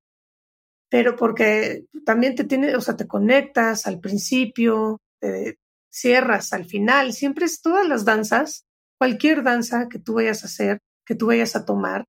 Pero 0.90 1.16
porque 1.16 1.86
también 2.06 2.36
te 2.36 2.44
tiene, 2.44 2.76
o 2.76 2.82
sea, 2.82 2.96
te 2.96 3.08
conectas 3.08 3.88
al 3.88 4.00
principio, 4.00 5.00
te 5.20 5.58
cierras 5.94 6.54
al 6.54 6.66
final, 6.66 7.14
siempre 7.14 7.46
es 7.46 7.62
todas 7.62 7.88
las 7.88 8.06
danzas, 8.06 8.66
cualquier 8.98 9.44
danza 9.44 9.88
que 9.90 10.00
tú 10.00 10.16
vayas 10.16 10.44
a 10.44 10.48
hacer, 10.48 10.80
que 11.06 11.16
tú 11.16 11.28
vayas 11.28 11.56
a 11.56 11.66
tomar, 11.66 12.06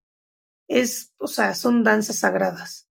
es, 0.68 1.12
o 1.18 1.27
sea, 1.27 1.55
son 1.55 1.85
danzas 1.85 2.16
sagradas 2.16 2.85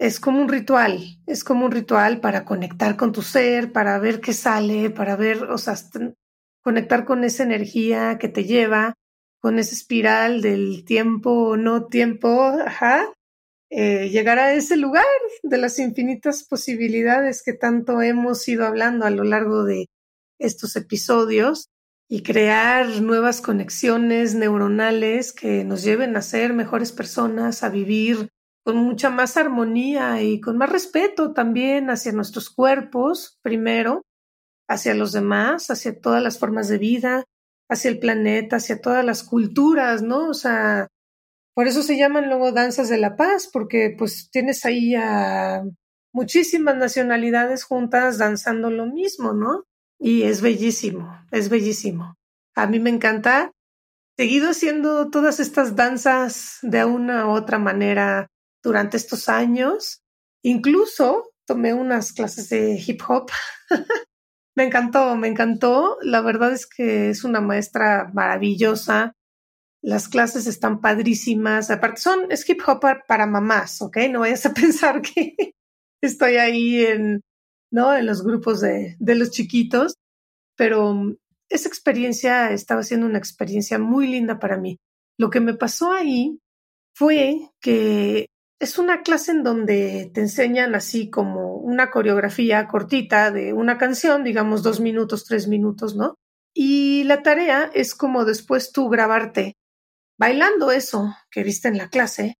es 0.00 0.18
como 0.18 0.40
un 0.40 0.48
ritual, 0.48 1.18
es 1.26 1.44
como 1.44 1.66
un 1.66 1.72
ritual 1.72 2.20
para 2.20 2.46
conectar 2.46 2.96
con 2.96 3.12
tu 3.12 3.20
ser, 3.20 3.70
para 3.70 3.98
ver 3.98 4.22
qué 4.22 4.32
sale, 4.32 4.88
para 4.88 5.14
ver, 5.14 5.44
o 5.44 5.58
sea, 5.58 5.74
conectar 6.62 7.04
con 7.04 7.22
esa 7.22 7.42
energía 7.42 8.16
que 8.18 8.28
te 8.28 8.44
lleva, 8.44 8.94
con 9.40 9.58
esa 9.58 9.74
espiral 9.74 10.40
del 10.40 10.86
tiempo, 10.86 11.58
no 11.58 11.86
tiempo, 11.88 12.56
ajá. 12.64 13.12
eh, 13.68 14.08
llegar 14.08 14.38
a 14.38 14.54
ese 14.54 14.78
lugar 14.78 15.04
de 15.42 15.58
las 15.58 15.78
infinitas 15.78 16.44
posibilidades 16.44 17.42
que 17.42 17.52
tanto 17.52 18.00
hemos 18.00 18.48
ido 18.48 18.66
hablando 18.66 19.04
a 19.04 19.10
lo 19.10 19.24
largo 19.24 19.64
de 19.64 19.86
estos 20.40 20.74
episodios 20.74 21.68
y 22.08 22.24
crear 22.24 23.00
nuevas 23.00 23.40
conexiones 23.40 24.34
neuronales 24.34 25.32
que 25.32 25.62
nos 25.64 25.84
lleven 25.84 26.16
a 26.16 26.22
ser 26.22 26.52
mejores 26.52 26.90
personas, 26.90 27.62
a 27.62 27.68
vivir 27.68 28.30
con 28.64 28.76
mucha 28.76 29.10
más 29.10 29.36
armonía 29.36 30.20
y 30.22 30.40
con 30.40 30.58
más 30.58 30.70
respeto 30.70 31.32
también 31.32 31.88
hacia 31.88 32.12
nuestros 32.12 32.50
cuerpos, 32.50 33.38
primero, 33.42 34.02
hacia 34.68 34.94
los 34.94 35.12
demás, 35.12 35.70
hacia 35.70 36.00
todas 36.00 36.22
las 36.22 36.38
formas 36.38 36.68
de 36.68 36.78
vida, 36.78 37.24
hacia 37.68 37.90
el 37.90 38.00
planeta, 38.00 38.56
hacia 38.56 38.80
todas 38.80 39.04
las 39.04 39.22
culturas, 39.22 40.02
¿no? 40.02 40.28
O 40.28 40.34
sea, 40.34 40.88
por 41.54 41.68
eso 41.68 41.82
se 41.82 41.96
llaman 41.96 42.28
luego 42.28 42.52
danzas 42.52 42.88
de 42.88 42.98
la 42.98 43.16
paz, 43.16 43.48
porque 43.52 43.94
pues 43.96 44.30
tienes 44.30 44.64
ahí 44.64 44.94
a 44.96 45.62
muchísimas 46.12 46.76
nacionalidades 46.76 47.64
juntas 47.64 48.18
danzando 48.18 48.70
lo 48.70 48.86
mismo, 48.86 49.32
¿no? 49.32 49.64
Y 50.00 50.22
es 50.22 50.40
bellísimo, 50.40 51.14
es 51.30 51.50
bellísimo. 51.50 52.16
A 52.56 52.66
mí 52.66 52.80
me 52.80 52.90
encanta. 52.90 53.52
Seguido 54.16 54.50
haciendo 54.50 55.10
todas 55.10 55.40
estas 55.40 55.76
danzas 55.76 56.58
de 56.62 56.84
una 56.84 57.26
u 57.26 57.30
otra 57.30 57.58
manera 57.58 58.26
durante 58.62 58.96
estos 58.96 59.28
años. 59.28 60.00
Incluso 60.42 61.30
tomé 61.46 61.74
unas 61.74 62.12
clases 62.12 62.48
de 62.48 62.82
hip 62.84 63.02
hop. 63.08 63.30
me 64.56 64.64
encantó, 64.64 65.16
me 65.16 65.28
encantó. 65.28 65.98
La 66.00 66.22
verdad 66.22 66.52
es 66.52 66.66
que 66.66 67.10
es 67.10 67.22
una 67.22 67.42
maestra 67.42 68.10
maravillosa. 68.14 69.12
Las 69.82 70.08
clases 70.08 70.46
están 70.46 70.80
padrísimas. 70.80 71.70
Aparte, 71.70 72.00
son, 72.00 72.32
es 72.32 72.48
hip 72.48 72.60
hop 72.66 72.80
para 73.06 73.26
mamás, 73.26 73.82
¿ok? 73.82 73.98
No 74.10 74.20
vayas 74.20 74.46
a 74.46 74.54
pensar 74.54 75.02
que 75.02 75.54
estoy 76.02 76.36
ahí 76.36 76.86
en, 76.86 77.20
¿no? 77.70 77.94
En 77.96 78.06
los 78.06 78.22
grupos 78.22 78.60
de, 78.60 78.96
de 78.98 79.14
los 79.14 79.30
chiquitos. 79.30 79.94
Pero 80.56 81.16
esa 81.48 81.68
experiencia 81.68 82.52
estaba 82.52 82.82
siendo 82.82 83.06
una 83.06 83.18
experiencia 83.18 83.78
muy 83.78 84.06
linda 84.06 84.38
para 84.38 84.56
mí. 84.56 84.78
Lo 85.18 85.30
que 85.30 85.40
me 85.40 85.54
pasó 85.54 85.92
ahí 85.92 86.38
fue 86.94 87.50
que 87.60 88.26
es 88.60 88.78
una 88.78 89.02
clase 89.02 89.32
en 89.32 89.42
donde 89.42 90.10
te 90.12 90.20
enseñan 90.20 90.74
así 90.74 91.08
como 91.08 91.56
una 91.56 91.90
coreografía 91.90 92.68
cortita 92.68 93.30
de 93.30 93.54
una 93.54 93.78
canción, 93.78 94.22
digamos 94.22 94.62
dos 94.62 94.80
minutos, 94.80 95.24
tres 95.24 95.48
minutos, 95.48 95.96
¿no? 95.96 96.14
Y 96.54 97.04
la 97.04 97.22
tarea 97.22 97.70
es 97.74 97.94
como 97.94 98.24
después 98.24 98.72
tú 98.72 98.88
grabarte 98.88 99.56
bailando 100.18 100.70
eso 100.70 101.14
que 101.30 101.42
viste 101.42 101.68
en 101.68 101.78
la 101.78 101.88
clase 101.88 102.36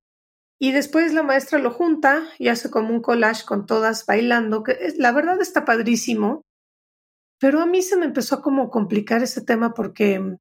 y 0.60 0.72
después 0.72 1.14
la 1.14 1.22
maestra 1.22 1.58
lo 1.58 1.70
junta 1.70 2.28
y 2.38 2.48
hace 2.48 2.70
como 2.70 2.90
un 2.90 3.00
collage 3.00 3.46
con 3.46 3.64
todas 3.64 4.04
bailando, 4.04 4.62
que 4.62 4.92
la 4.98 5.10
verdad 5.10 5.40
está 5.40 5.64
padrísimo, 5.64 6.42
pero 7.40 7.62
a 7.62 7.66
mí 7.66 7.80
se 7.80 7.96
me 7.96 8.04
empezó 8.04 8.36
a 8.36 8.42
como 8.42 8.68
complicar 8.68 9.22
ese 9.22 9.40
tema 9.40 9.72
porque 9.72 10.36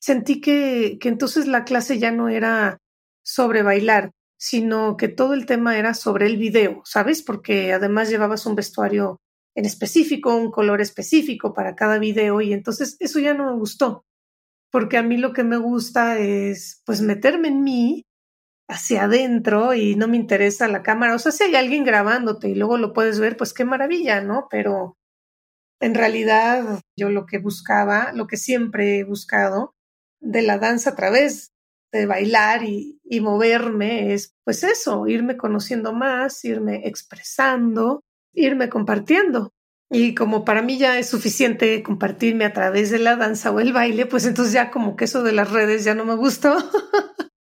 sentí 0.00 0.40
que, 0.40 0.98
que 1.00 1.08
entonces 1.08 1.46
la 1.46 1.64
clase 1.64 2.00
ya 2.00 2.10
no 2.10 2.28
era 2.28 2.78
sobre 3.24 3.62
bailar, 3.62 4.10
sino 4.36 4.96
que 4.96 5.06
todo 5.06 5.32
el 5.32 5.46
tema 5.46 5.78
era 5.78 5.94
sobre 5.94 6.26
el 6.26 6.38
video, 6.38 6.82
¿sabes? 6.84 7.22
Porque 7.22 7.72
además 7.72 8.10
llevabas 8.10 8.46
un 8.46 8.56
vestuario 8.56 9.20
en 9.54 9.64
específico, 9.64 10.34
un 10.34 10.50
color 10.50 10.80
específico 10.80 11.54
para 11.54 11.76
cada 11.76 11.98
video 11.98 12.40
y 12.40 12.52
entonces 12.52 12.96
eso 12.98 13.20
ya 13.20 13.32
no 13.32 13.52
me 13.52 13.58
gustó 13.58 14.04
porque 14.72 14.96
a 14.96 15.02
mí 15.02 15.16
lo 15.16 15.32
que 15.32 15.44
me 15.44 15.56
gusta 15.56 16.18
es 16.18 16.82
pues 16.84 17.00
meterme 17.00 17.48
en 17.48 17.62
mí 17.62 18.05
hacia 18.68 19.04
adentro 19.04 19.74
y 19.74 19.94
no 19.94 20.08
me 20.08 20.16
interesa 20.16 20.68
la 20.68 20.82
cámara. 20.82 21.14
O 21.14 21.18
sea, 21.18 21.32
si 21.32 21.44
hay 21.44 21.54
alguien 21.54 21.84
grabándote 21.84 22.48
y 22.48 22.54
luego 22.54 22.78
lo 22.78 22.92
puedes 22.92 23.20
ver, 23.20 23.36
pues 23.36 23.52
qué 23.52 23.64
maravilla, 23.64 24.20
¿no? 24.20 24.48
Pero 24.50 24.96
en 25.80 25.94
realidad 25.94 26.80
yo 26.96 27.10
lo 27.10 27.26
que 27.26 27.38
buscaba, 27.38 28.12
lo 28.12 28.26
que 28.26 28.36
siempre 28.36 28.98
he 28.98 29.04
buscado 29.04 29.74
de 30.20 30.42
la 30.42 30.58
danza 30.58 30.90
a 30.90 30.96
través 30.96 31.52
de 31.92 32.06
bailar 32.06 32.64
y, 32.64 32.98
y 33.04 33.20
moverme 33.20 34.12
es 34.12 34.34
pues 34.44 34.64
eso, 34.64 35.06
irme 35.06 35.36
conociendo 35.36 35.92
más, 35.92 36.44
irme 36.44 36.86
expresando, 36.86 38.02
irme 38.34 38.68
compartiendo. 38.68 39.52
Y 39.88 40.16
como 40.16 40.44
para 40.44 40.62
mí 40.62 40.78
ya 40.78 40.98
es 40.98 41.08
suficiente 41.08 41.82
compartirme 41.84 42.44
a 42.44 42.52
través 42.52 42.90
de 42.90 42.98
la 42.98 43.14
danza 43.14 43.52
o 43.52 43.60
el 43.60 43.72
baile, 43.72 44.06
pues 44.06 44.26
entonces 44.26 44.52
ya 44.52 44.70
como 44.72 44.96
que 44.96 45.04
eso 45.04 45.22
de 45.22 45.32
las 45.32 45.52
redes 45.52 45.84
ya 45.84 45.94
no 45.94 46.04
me 46.04 46.16
gustó. 46.16 46.56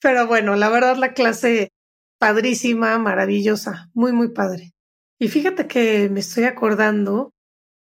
Pero 0.00 0.26
bueno, 0.26 0.56
la 0.56 0.68
verdad 0.68 0.96
la 0.96 1.14
clase 1.14 1.72
padrísima, 2.18 2.98
maravillosa, 2.98 3.90
muy, 3.94 4.12
muy 4.12 4.32
padre. 4.32 4.72
Y 5.18 5.28
fíjate 5.28 5.66
que 5.66 6.08
me 6.10 6.20
estoy 6.20 6.44
acordando 6.44 7.32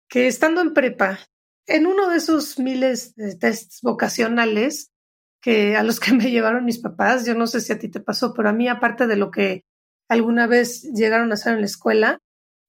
que 0.09 0.27
estando 0.27 0.61
en 0.61 0.73
prepa, 0.73 1.19
en 1.67 1.87
uno 1.87 2.09
de 2.09 2.17
esos 2.17 2.59
miles 2.59 3.15
de 3.15 3.35
tests 3.35 3.79
vocacionales 3.81 4.91
que 5.41 5.75
a 5.75 5.83
los 5.83 5.99
que 5.99 6.13
me 6.13 6.31
llevaron 6.31 6.65
mis 6.65 6.79
papás, 6.79 7.25
yo 7.25 7.35
no 7.35 7.47
sé 7.47 7.61
si 7.61 7.73
a 7.73 7.79
ti 7.79 7.89
te 7.89 7.99
pasó, 7.99 8.33
pero 8.33 8.49
a 8.49 8.53
mí 8.53 8.67
aparte 8.67 9.07
de 9.07 9.17
lo 9.17 9.31
que 9.31 9.63
alguna 10.09 10.47
vez 10.47 10.83
llegaron 10.93 11.31
a 11.31 11.35
hacer 11.35 11.53
en 11.53 11.61
la 11.61 11.65
escuela, 11.65 12.19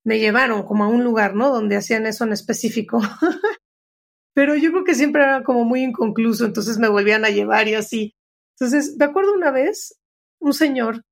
me 0.05 0.19
llevaron 0.19 0.65
como 0.65 0.85
a 0.85 0.89
un 0.89 1.03
lugar, 1.03 1.35
¿no? 1.35 1.51
Donde 1.51 1.77
hacían 1.77 2.07
eso 2.07 2.25
en 2.25 2.33
específico. 2.33 3.01
Pero 4.35 4.57
yo 4.57 4.71
creo 4.71 4.85
que 4.85 4.95
siempre 4.95 5.23
era 5.23 5.45
como 5.45 5.65
muy 5.65 5.83
inconcluso, 5.83 6.45
entonces 6.45 6.79
me 6.79 6.89
volvían 6.89 7.25
a 7.25 7.31
llevar 7.31 7.69
y 7.69 7.75
así. 7.75 8.15
Entonces, 8.59 8.97
me 8.99 9.05
acuerdo 9.05 9.35
una 9.35 9.51
vez, 9.51 9.99
un 10.41 10.55
señor 10.55 11.03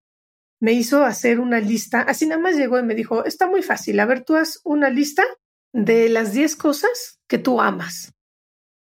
me 0.60 0.72
hizo 0.74 1.04
hacer 1.04 1.40
una 1.40 1.58
lista, 1.58 2.02
así 2.02 2.24
nada 2.24 2.40
más 2.40 2.54
llegó 2.54 2.78
y 2.78 2.84
me 2.84 2.94
dijo, 2.94 3.24
está 3.24 3.48
muy 3.48 3.62
fácil, 3.62 3.98
a 3.98 4.06
ver, 4.06 4.22
tú 4.22 4.36
haz 4.36 4.60
una 4.62 4.90
lista 4.90 5.24
de 5.72 6.08
las 6.08 6.32
10 6.32 6.54
cosas 6.54 7.20
que 7.26 7.38
tú 7.38 7.60
amas. 7.60 8.14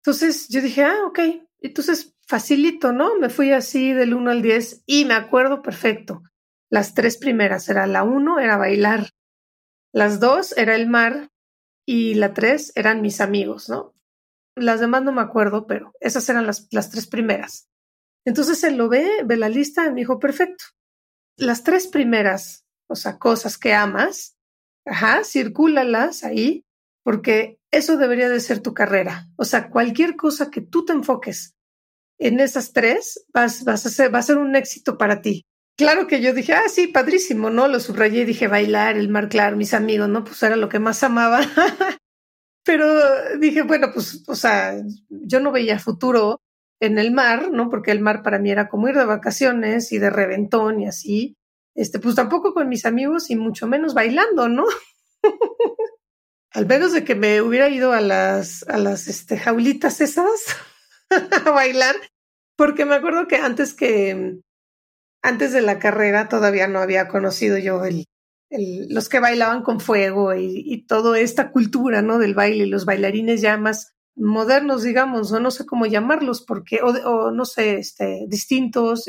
Entonces 0.04 0.48
yo 0.50 0.60
dije, 0.60 0.84
ah, 0.84 1.06
ok, 1.06 1.18
entonces 1.60 2.14
facilito, 2.26 2.92
¿no? 2.92 3.18
Me 3.18 3.30
fui 3.30 3.52
así 3.52 3.94
del 3.94 4.12
1 4.12 4.30
al 4.30 4.42
10 4.42 4.82
y 4.84 5.06
me 5.06 5.14
acuerdo 5.14 5.62
perfecto. 5.62 6.22
Las 6.68 6.92
tres 6.92 7.16
primeras 7.16 7.68
era 7.70 7.86
la 7.86 8.02
1, 8.02 8.40
era 8.40 8.58
bailar. 8.58 9.08
Las 9.94 10.20
dos 10.20 10.56
era 10.58 10.74
el 10.74 10.88
mar 10.88 11.30
y 11.86 12.14
la 12.14 12.34
tres 12.34 12.72
eran 12.74 13.00
mis 13.00 13.20
amigos, 13.20 13.68
¿no? 13.68 13.94
Las 14.56 14.80
demás 14.80 15.02
no 15.02 15.12
me 15.12 15.22
acuerdo, 15.22 15.66
pero 15.66 15.92
esas 16.00 16.28
eran 16.28 16.46
las, 16.46 16.68
las 16.70 16.90
tres 16.90 17.06
primeras. 17.06 17.68
Entonces 18.24 18.62
él 18.64 18.76
lo 18.76 18.88
ve, 18.88 19.22
ve 19.24 19.36
la 19.36 19.48
lista 19.48 19.86
y 19.86 19.90
me 19.90 20.00
dijo, 20.00 20.18
perfecto. 20.18 20.64
Las 21.36 21.64
tres 21.64 21.86
primeras, 21.88 22.64
o 22.88 22.94
sea, 22.94 23.18
cosas 23.18 23.58
que 23.58 23.74
amas, 23.74 24.36
ajá, 24.84 25.24
circúlalas 25.24 26.24
ahí, 26.24 26.64
porque 27.02 27.58
eso 27.70 27.96
debería 27.96 28.28
de 28.28 28.40
ser 28.40 28.60
tu 28.60 28.74
carrera. 28.74 29.28
O 29.36 29.44
sea, 29.44 29.70
cualquier 29.70 30.16
cosa 30.16 30.50
que 30.50 30.60
tú 30.60 30.84
te 30.84 30.92
enfoques 30.92 31.54
en 32.18 32.38
esas 32.38 32.72
tres, 32.72 33.24
vas, 33.32 33.64
vas 33.64 33.86
a 33.86 33.90
ser, 33.90 34.14
va 34.14 34.20
a 34.20 34.22
ser 34.22 34.38
un 34.38 34.54
éxito 34.54 34.96
para 34.96 35.20
ti. 35.20 35.44
Claro 35.76 36.06
que 36.06 36.20
yo 36.20 36.34
dije, 36.34 36.52
ah, 36.52 36.68
sí, 36.68 36.86
padrísimo, 36.86 37.50
¿no? 37.50 37.66
Lo 37.66 37.80
subrayé 37.80 38.20
y 38.20 38.26
dije, 38.26 38.46
bailar, 38.46 38.96
el 38.96 39.08
mar 39.08 39.28
claro, 39.28 39.56
mis 39.56 39.74
amigos, 39.74 40.08
¿no? 40.08 40.22
Pues 40.22 40.42
era 40.42 40.56
lo 40.56 40.68
que 40.68 40.78
más 40.78 41.02
amaba. 41.02 41.40
Pero 42.64 43.38
dije, 43.38 43.62
bueno, 43.62 43.88
pues, 43.92 44.22
o 44.28 44.36
sea, 44.36 44.80
yo 45.08 45.40
no 45.40 45.50
veía 45.50 45.78
futuro 45.78 46.40
en 46.82 46.98
el 46.98 47.12
mar, 47.12 47.52
¿no? 47.52 47.70
Porque 47.70 47.92
el 47.92 48.00
mar 48.00 48.24
para 48.24 48.40
mí 48.40 48.50
era 48.50 48.68
como 48.68 48.88
ir 48.88 48.96
de 48.96 49.04
vacaciones 49.04 49.92
y 49.92 49.98
de 49.98 50.10
reventón 50.10 50.80
y 50.80 50.88
así. 50.88 51.36
Este, 51.76 52.00
pues 52.00 52.16
tampoco 52.16 52.52
con 52.52 52.68
mis 52.68 52.84
amigos 52.84 53.30
y 53.30 53.36
mucho 53.36 53.68
menos 53.68 53.94
bailando, 53.94 54.48
¿no? 54.48 54.64
Al 56.50 56.66
menos 56.66 56.92
de 56.92 57.04
que 57.04 57.14
me 57.14 57.40
hubiera 57.40 57.68
ido 57.68 57.92
a 57.92 58.00
las, 58.00 58.64
a 58.68 58.78
las 58.78 59.06
este, 59.06 59.38
jaulitas 59.38 60.00
esas 60.00 60.56
a 61.46 61.50
bailar, 61.52 61.94
porque 62.56 62.84
me 62.84 62.96
acuerdo 62.96 63.28
que 63.28 63.36
antes 63.36 63.74
que, 63.74 64.40
antes 65.22 65.52
de 65.52 65.62
la 65.62 65.78
carrera 65.78 66.28
todavía 66.28 66.66
no 66.66 66.80
había 66.80 67.06
conocido 67.06 67.58
yo 67.58 67.84
el, 67.84 68.06
los 68.90 69.08
que 69.08 69.20
bailaban 69.20 69.62
con 69.62 69.78
fuego 69.78 70.34
y, 70.34 70.64
y, 70.66 70.84
toda 70.84 71.18
esta 71.20 71.52
cultura, 71.52 72.02
¿no? 72.02 72.18
Del 72.18 72.34
baile, 72.34 72.66
los 72.66 72.84
bailarines 72.84 73.40
ya 73.40 73.56
más 73.56 73.94
modernos, 74.16 74.82
digamos, 74.82 75.32
o 75.32 75.40
no 75.40 75.50
sé 75.50 75.66
cómo 75.66 75.86
llamarlos, 75.86 76.42
porque, 76.42 76.80
o, 76.82 77.30
no 77.30 77.44
sé, 77.44 77.76
este, 77.78 78.26
distintos, 78.28 79.06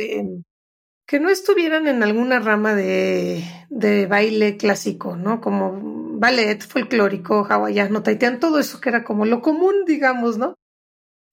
que 1.05 1.19
no 1.19 1.29
estuvieran 1.29 1.87
en 1.87 2.03
alguna 2.03 2.39
rama 2.39 2.73
de, 2.75 3.43
de 3.69 4.05
baile 4.07 4.57
clásico, 4.57 5.15
¿no? 5.17 5.41
Como 5.41 6.19
ballet 6.19 6.61
folclórico, 6.61 7.45
hawaiano, 7.49 8.01
taitiano, 8.01 8.39
todo 8.39 8.59
eso 8.59 8.79
que 8.79 8.89
era 8.89 9.03
como 9.03 9.25
lo 9.25 9.41
común, 9.41 9.83
digamos, 9.85 10.37
¿no? 10.37 10.55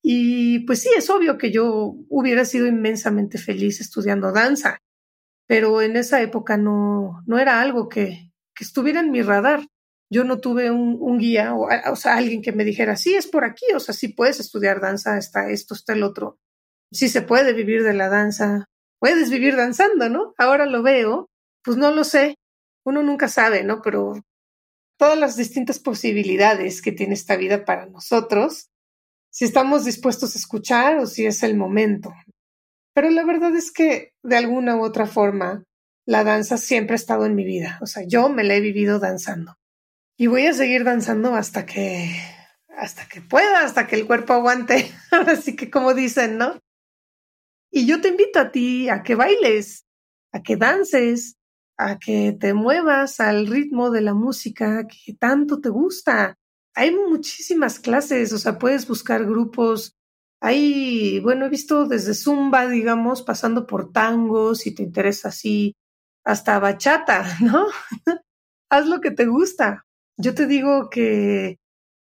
Y 0.03 0.61
pues 0.61 0.83
sí, 0.83 0.91
es 0.97 1.11
obvio 1.11 1.39
que 1.39 1.53
yo 1.53 1.95
hubiera 2.09 2.45
sido 2.45 2.67
inmensamente 2.67 3.39
feliz 3.39 3.81
estudiando 3.81 4.33
danza, 4.33 4.79
pero 5.47 5.83
en 5.83 5.97
esa 5.97 6.21
época 6.23 6.57
no, 6.57 7.23
no 7.27 7.39
era 7.39 7.61
algo 7.61 7.89
que, 7.89 8.33
que 8.55 8.65
estuviera 8.65 9.01
en 9.01 9.11
mi 9.11 9.23
radar. 9.23 9.67
Yo 10.13 10.25
no 10.25 10.41
tuve 10.41 10.71
un, 10.71 11.19
guía 11.19 11.55
o, 11.55 11.69
o, 11.91 11.97
sea, 11.97 12.17
alguien 12.17 12.43
que 12.43 12.53
me 12.53 12.65
dijera, 12.65 12.97
sí, 12.97 13.15
es 13.15 13.29
por 13.29 13.45
aquí, 13.45 13.67
o 13.75 13.81
sea, 13.81 13.95
sí 13.95 14.09
puedes 14.09 14.41
estudiar 14.41 14.81
danza, 14.81 15.17
está 15.17 15.51
esto, 15.51 15.75
está 15.75 15.93
el 15.93 16.03
otro. 16.03 16.39
Sí 16.93 17.09
se 17.09 17.23
puede 17.23 17.53
vivir 17.53 17.85
de 17.85 17.95
la 17.95 18.09
danza. 18.09 18.65
puedes 18.99 19.31
vivir 19.31 19.57
danzando, 19.57 20.09
¿no? 20.09 20.35
Ahora 20.37 20.67
lo 20.67 20.83
veo, 20.83 21.31
pues 21.63 21.77
no 21.77 21.93
lo 21.93 22.05
sé, 22.05 22.37
uno 22.85 23.03
nunca 23.03 23.29
sabe, 23.29 23.63
¿no? 23.63 23.83
Pero 23.83 24.15
todas 24.99 25.19
las 25.19 25.37
distintas 25.37 25.79
posibilidades 25.79 26.83
que 26.83 26.93
tiene 26.93 27.15
esta 27.15 27.37
vida 27.37 27.65
para 27.65 27.87
nosotros, 27.87 28.69
si 29.31 29.45
estamos 29.45 29.85
dispuestos 29.85 30.35
a 30.35 30.39
escuchar 30.39 30.99
o 30.99 31.07
si 31.07 31.25
es 31.25 31.43
el 31.43 31.57
momento. 31.57 32.13
Pero 32.95 33.11
la 33.11 33.25
verdad 33.25 33.55
es 33.55 33.73
que 33.73 34.13
de 34.23 34.37
alguna 34.37 34.77
u 34.77 34.83
otra 34.83 35.07
forma, 35.07 35.65
la 36.07 36.25
danza 36.25 36.57
siempre 36.59 36.95
ha 36.95 36.97
estado 36.97 37.25
en 37.25 37.35
mi 37.35 37.45
vida. 37.45 37.79
O 37.81 37.87
sea, 37.87 38.03
yo 38.07 38.29
me 38.29 38.45
la 38.45 38.57
he 38.57 38.61
vivido 38.61 38.99
danzando. 38.99 39.55
Y 40.21 40.27
voy 40.27 40.45
a 40.45 40.53
seguir 40.53 40.85
danzando 40.85 41.35
hasta 41.35 41.65
que, 41.65 42.15
hasta 42.77 43.09
que 43.09 43.23
pueda, 43.23 43.65
hasta 43.65 43.87
que 43.87 43.97
el 43.97 44.07
cuerpo 44.07 44.35
aguante. 44.35 44.93
Así 45.11 45.57
que 45.57 45.71
como 45.71 45.95
dicen, 45.95 46.37
¿no? 46.37 46.61
Y 47.71 47.87
yo 47.87 48.03
te 48.03 48.09
invito 48.09 48.39
a 48.39 48.51
ti 48.51 48.91
a 48.91 49.03
que 49.03 49.15
bailes, 49.15 49.87
a 50.31 50.43
que 50.43 50.59
dances, 50.59 51.39
a 51.79 51.99
que 51.99 52.37
te 52.39 52.53
muevas 52.53 53.19
al 53.19 53.47
ritmo 53.47 53.91
de 53.91 54.03
la 54.03 54.13
música 54.13 54.87
que 54.87 55.15
tanto 55.15 55.63
te 55.63 55.71
gusta. 55.71 56.37
Hay 56.75 56.95
muchísimas 56.95 57.81
clases, 57.81 58.35
o 58.35 58.39
sea, 58.39 58.59
puedes 58.59 58.87
buscar 58.87 59.25
grupos. 59.25 59.97
Hay, 60.43 61.19
bueno, 61.21 61.47
he 61.47 61.49
visto 61.49 61.87
desde 61.87 62.13
zumba, 62.13 62.69
digamos, 62.69 63.23
pasando 63.23 63.67
por 63.67 63.91
tangos, 63.91 64.59
si 64.59 64.75
te 64.75 64.83
interesa 64.83 65.29
así, 65.29 65.77
hasta 66.25 66.59
bachata, 66.59 67.25
¿no? 67.41 67.69
Haz 68.69 68.87
lo 68.87 69.01
que 69.01 69.13
te 69.13 69.25
gusta. 69.25 69.87
Yo 70.21 70.35
te 70.35 70.47
digo 70.47 70.91
que 70.91 71.59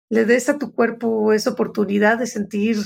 le 0.09 0.25
des 0.25 0.49
a 0.49 0.57
tu 0.57 0.73
cuerpo 0.73 1.33
esa 1.33 1.51
oportunidad 1.51 2.17
de 2.17 2.25
sentir 2.25 2.77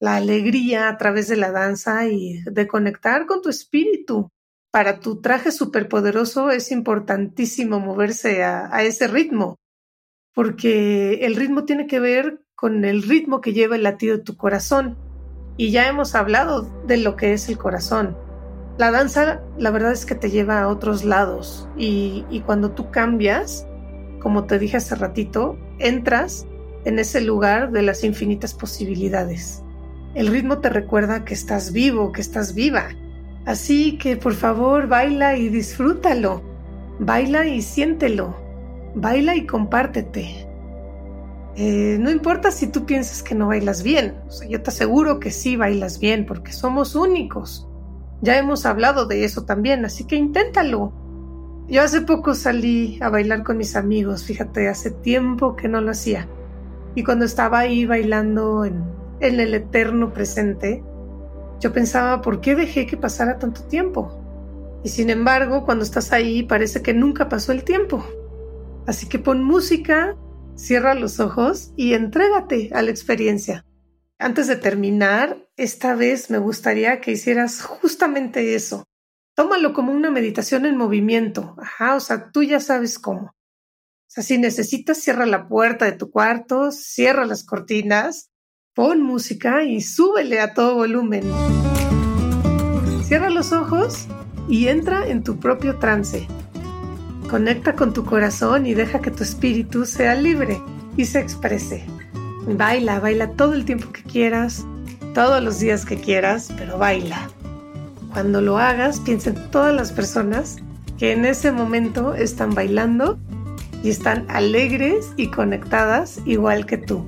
la 0.00 0.16
alegría 0.16 0.88
a 0.88 0.96
través 0.96 1.28
de 1.28 1.36
la 1.36 1.50
danza 1.50 2.06
y 2.06 2.42
de 2.44 2.66
conectar 2.66 3.26
con 3.26 3.42
tu 3.42 3.50
espíritu 3.50 4.30
para 4.70 5.00
tu 5.00 5.20
traje 5.20 5.52
superpoderoso 5.52 6.50
es 6.50 6.70
importantísimo 6.70 7.80
moverse 7.80 8.42
a, 8.42 8.82
ese 8.82 9.08
ritmo, 9.08 9.58
porque 10.32 11.26
el 11.26 11.36
ritmo 11.36 11.64
tiene 11.64 11.86
que 11.86 12.00
ver 12.00 12.40
con 12.54 12.84
el 12.84 13.02
ritmo 13.02 13.40
que 13.40 13.52
lleva 13.52 13.76
el 13.76 13.82
latido 13.82 14.16
de 14.16 14.22
tu 14.22 14.36
corazón. 14.36 14.96
Y 15.56 15.72
ya 15.72 15.88
hemos 15.88 16.14
hablado 16.14 16.62
de 16.86 16.96
lo 16.96 17.16
que 17.16 17.32
es 17.34 17.48
el 17.48 17.58
corazón. 17.58 18.16
La 18.78 18.90
danza, 18.90 19.42
la 19.58 19.70
verdad 19.70 19.92
es 19.92 20.06
que 20.06 20.14
te 20.14 20.30
lleva 20.30 20.62
a 20.62 20.68
otros 20.68 21.04
lados 21.04 21.68
y, 21.76 22.24
y 22.30 22.40
cuando 22.40 22.70
tú 22.70 22.90
cambias, 22.90 23.66
como 24.20 24.44
te 24.44 24.58
dije 24.58 24.76
hace 24.76 24.94
ratito, 24.94 25.58
entras 25.78 26.46
en 26.84 26.98
ese 26.98 27.20
lugar 27.20 27.72
de 27.72 27.82
las 27.82 28.04
infinitas 28.04 28.54
posibilidades. 28.54 29.62
El 30.14 30.28
ritmo 30.28 30.58
te 30.58 30.70
recuerda 30.70 31.24
que 31.24 31.34
estás 31.34 31.72
vivo, 31.72 32.12
que 32.12 32.20
estás 32.20 32.54
viva, 32.54 32.90
Así 33.46 33.96
que 33.96 34.16
por 34.16 34.34
favor 34.34 34.86
baila 34.86 35.36
y 35.36 35.48
disfrútalo, 35.48 36.42
baila 36.98 37.46
y 37.46 37.62
siéntelo, 37.62 38.36
baila 38.94 39.34
y 39.34 39.46
compártete. 39.46 40.46
Eh, 41.56 41.96
no 41.98 42.10
importa 42.10 42.50
si 42.50 42.66
tú 42.68 42.86
piensas 42.86 43.22
que 43.22 43.34
no 43.34 43.48
bailas 43.48 43.82
bien, 43.82 44.14
yo 44.48 44.62
te 44.62 44.70
aseguro 44.70 45.18
que 45.18 45.30
sí 45.30 45.56
bailas 45.56 45.98
bien 45.98 46.26
porque 46.26 46.52
somos 46.52 46.94
únicos. 46.94 47.66
Ya 48.20 48.38
hemos 48.38 48.66
hablado 48.66 49.06
de 49.06 49.24
eso 49.24 49.44
también, 49.44 49.84
así 49.84 50.04
que 50.04 50.16
inténtalo. 50.16 50.92
Yo 51.70 51.82
hace 51.82 52.00
poco 52.00 52.34
salí 52.34 52.98
a 53.00 53.10
bailar 53.10 53.44
con 53.44 53.56
mis 53.56 53.76
amigos, 53.76 54.24
fíjate, 54.24 54.66
hace 54.66 54.90
tiempo 54.90 55.54
que 55.54 55.68
no 55.68 55.80
lo 55.80 55.92
hacía. 55.92 56.26
Y 56.96 57.04
cuando 57.04 57.24
estaba 57.24 57.60
ahí 57.60 57.86
bailando 57.86 58.64
en 58.64 58.82
el 59.20 59.54
eterno 59.54 60.12
presente, 60.12 60.82
yo 61.60 61.72
pensaba, 61.72 62.22
¿por 62.22 62.40
qué 62.40 62.56
dejé 62.56 62.86
que 62.86 62.96
pasara 62.96 63.38
tanto 63.38 63.62
tiempo? 63.62 64.20
Y 64.82 64.88
sin 64.88 65.10
embargo, 65.10 65.64
cuando 65.64 65.84
estás 65.84 66.12
ahí 66.12 66.42
parece 66.42 66.82
que 66.82 66.92
nunca 66.92 67.28
pasó 67.28 67.52
el 67.52 67.62
tiempo. 67.62 68.04
Así 68.88 69.08
que 69.08 69.20
pon 69.20 69.44
música, 69.44 70.16
cierra 70.56 70.94
los 70.94 71.20
ojos 71.20 71.72
y 71.76 71.94
entrégate 71.94 72.70
a 72.72 72.82
la 72.82 72.90
experiencia. 72.90 73.64
Antes 74.18 74.48
de 74.48 74.56
terminar, 74.56 75.46
esta 75.56 75.94
vez 75.94 76.30
me 76.30 76.38
gustaría 76.38 77.00
que 77.00 77.12
hicieras 77.12 77.62
justamente 77.62 78.56
eso. 78.56 78.84
Tómalo 79.40 79.72
como 79.72 79.92
una 79.92 80.10
meditación 80.10 80.66
en 80.66 80.76
movimiento. 80.76 81.56
Ajá, 81.56 81.96
o 81.96 82.00
sea, 82.00 82.30
tú 82.30 82.42
ya 82.42 82.60
sabes 82.60 82.98
cómo. 82.98 83.28
O 83.28 84.06
sea, 84.06 84.22
si 84.22 84.36
necesitas, 84.36 84.98
cierra 84.98 85.24
la 85.24 85.48
puerta 85.48 85.86
de 85.86 85.92
tu 85.92 86.10
cuarto, 86.10 86.70
cierra 86.70 87.24
las 87.24 87.42
cortinas 87.42 88.28
Pon 88.74 89.00
música 89.00 89.64
y 89.64 89.80
súbele 89.80 90.40
a 90.40 90.52
todo 90.52 90.74
volumen. 90.74 91.22
Cierra 93.02 93.30
los 93.30 93.52
ojos 93.52 94.08
y 94.46 94.68
entra 94.68 95.08
en 95.08 95.24
tu 95.24 95.40
propio 95.40 95.78
trance. 95.78 96.28
Conecta 97.30 97.74
con 97.74 97.94
tu 97.94 98.04
corazón 98.04 98.66
y 98.66 98.74
deja 98.74 99.00
que 99.00 99.10
tu 99.10 99.22
espíritu 99.22 99.86
sea 99.86 100.16
libre 100.16 100.60
y 100.98 101.06
se 101.06 101.18
exprese. 101.18 101.86
Baila, 102.46 103.00
baila 103.00 103.30
todo 103.36 103.54
el 103.54 103.64
tiempo 103.64 103.90
que 103.90 104.02
quieras, 104.02 104.66
todos 105.14 105.42
los 105.42 105.60
días 105.60 105.86
que 105.86 105.96
quieras, 105.96 106.52
pero 106.58 106.76
baila. 106.76 107.30
Cuando 108.12 108.40
lo 108.40 108.58
hagas, 108.58 109.00
piensa 109.00 109.30
en 109.30 109.50
todas 109.50 109.74
las 109.74 109.92
personas 109.92 110.56
que 110.98 111.12
en 111.12 111.24
ese 111.24 111.52
momento 111.52 112.14
están 112.14 112.54
bailando 112.54 113.18
y 113.82 113.90
están 113.90 114.26
alegres 114.28 115.12
y 115.16 115.28
conectadas 115.28 116.20
igual 116.26 116.66
que 116.66 116.76
tú. 116.76 117.04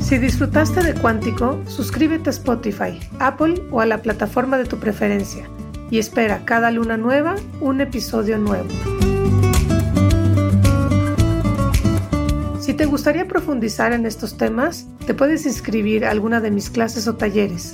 Si 0.00 0.18
disfrutaste 0.18 0.82
de 0.82 0.94
Cuántico, 0.94 1.60
suscríbete 1.66 2.30
a 2.30 2.32
Spotify, 2.32 2.98
Apple 3.20 3.62
o 3.70 3.80
a 3.80 3.86
la 3.86 4.02
plataforma 4.02 4.58
de 4.58 4.64
tu 4.64 4.78
preferencia 4.78 5.48
y 5.90 5.98
espera 5.98 6.44
cada 6.44 6.70
luna 6.70 6.96
nueva 6.96 7.36
un 7.60 7.80
episodio 7.80 8.38
nuevo. 8.38 8.68
Si 12.70 12.76
te 12.76 12.86
gustaría 12.86 13.26
profundizar 13.26 13.92
en 13.92 14.06
estos 14.06 14.36
temas, 14.36 14.86
te 15.04 15.12
puedes 15.12 15.44
inscribir 15.44 16.04
a 16.04 16.12
alguna 16.12 16.40
de 16.40 16.52
mis 16.52 16.70
clases 16.70 17.08
o 17.08 17.16
talleres. 17.16 17.72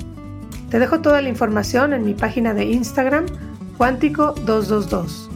Te 0.70 0.78
dejo 0.78 1.02
toda 1.02 1.20
la 1.20 1.28
información 1.28 1.92
en 1.92 2.02
mi 2.02 2.14
página 2.14 2.54
de 2.54 2.64
Instagram, 2.64 3.26
Cuántico222. 3.76 5.28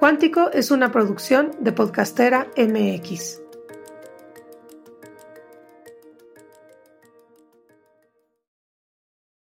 Cuántico 0.00 0.50
es 0.50 0.72
una 0.72 0.90
producción 0.90 1.52
de 1.60 1.70
Podcastera 1.70 2.48
MX. 2.56 3.45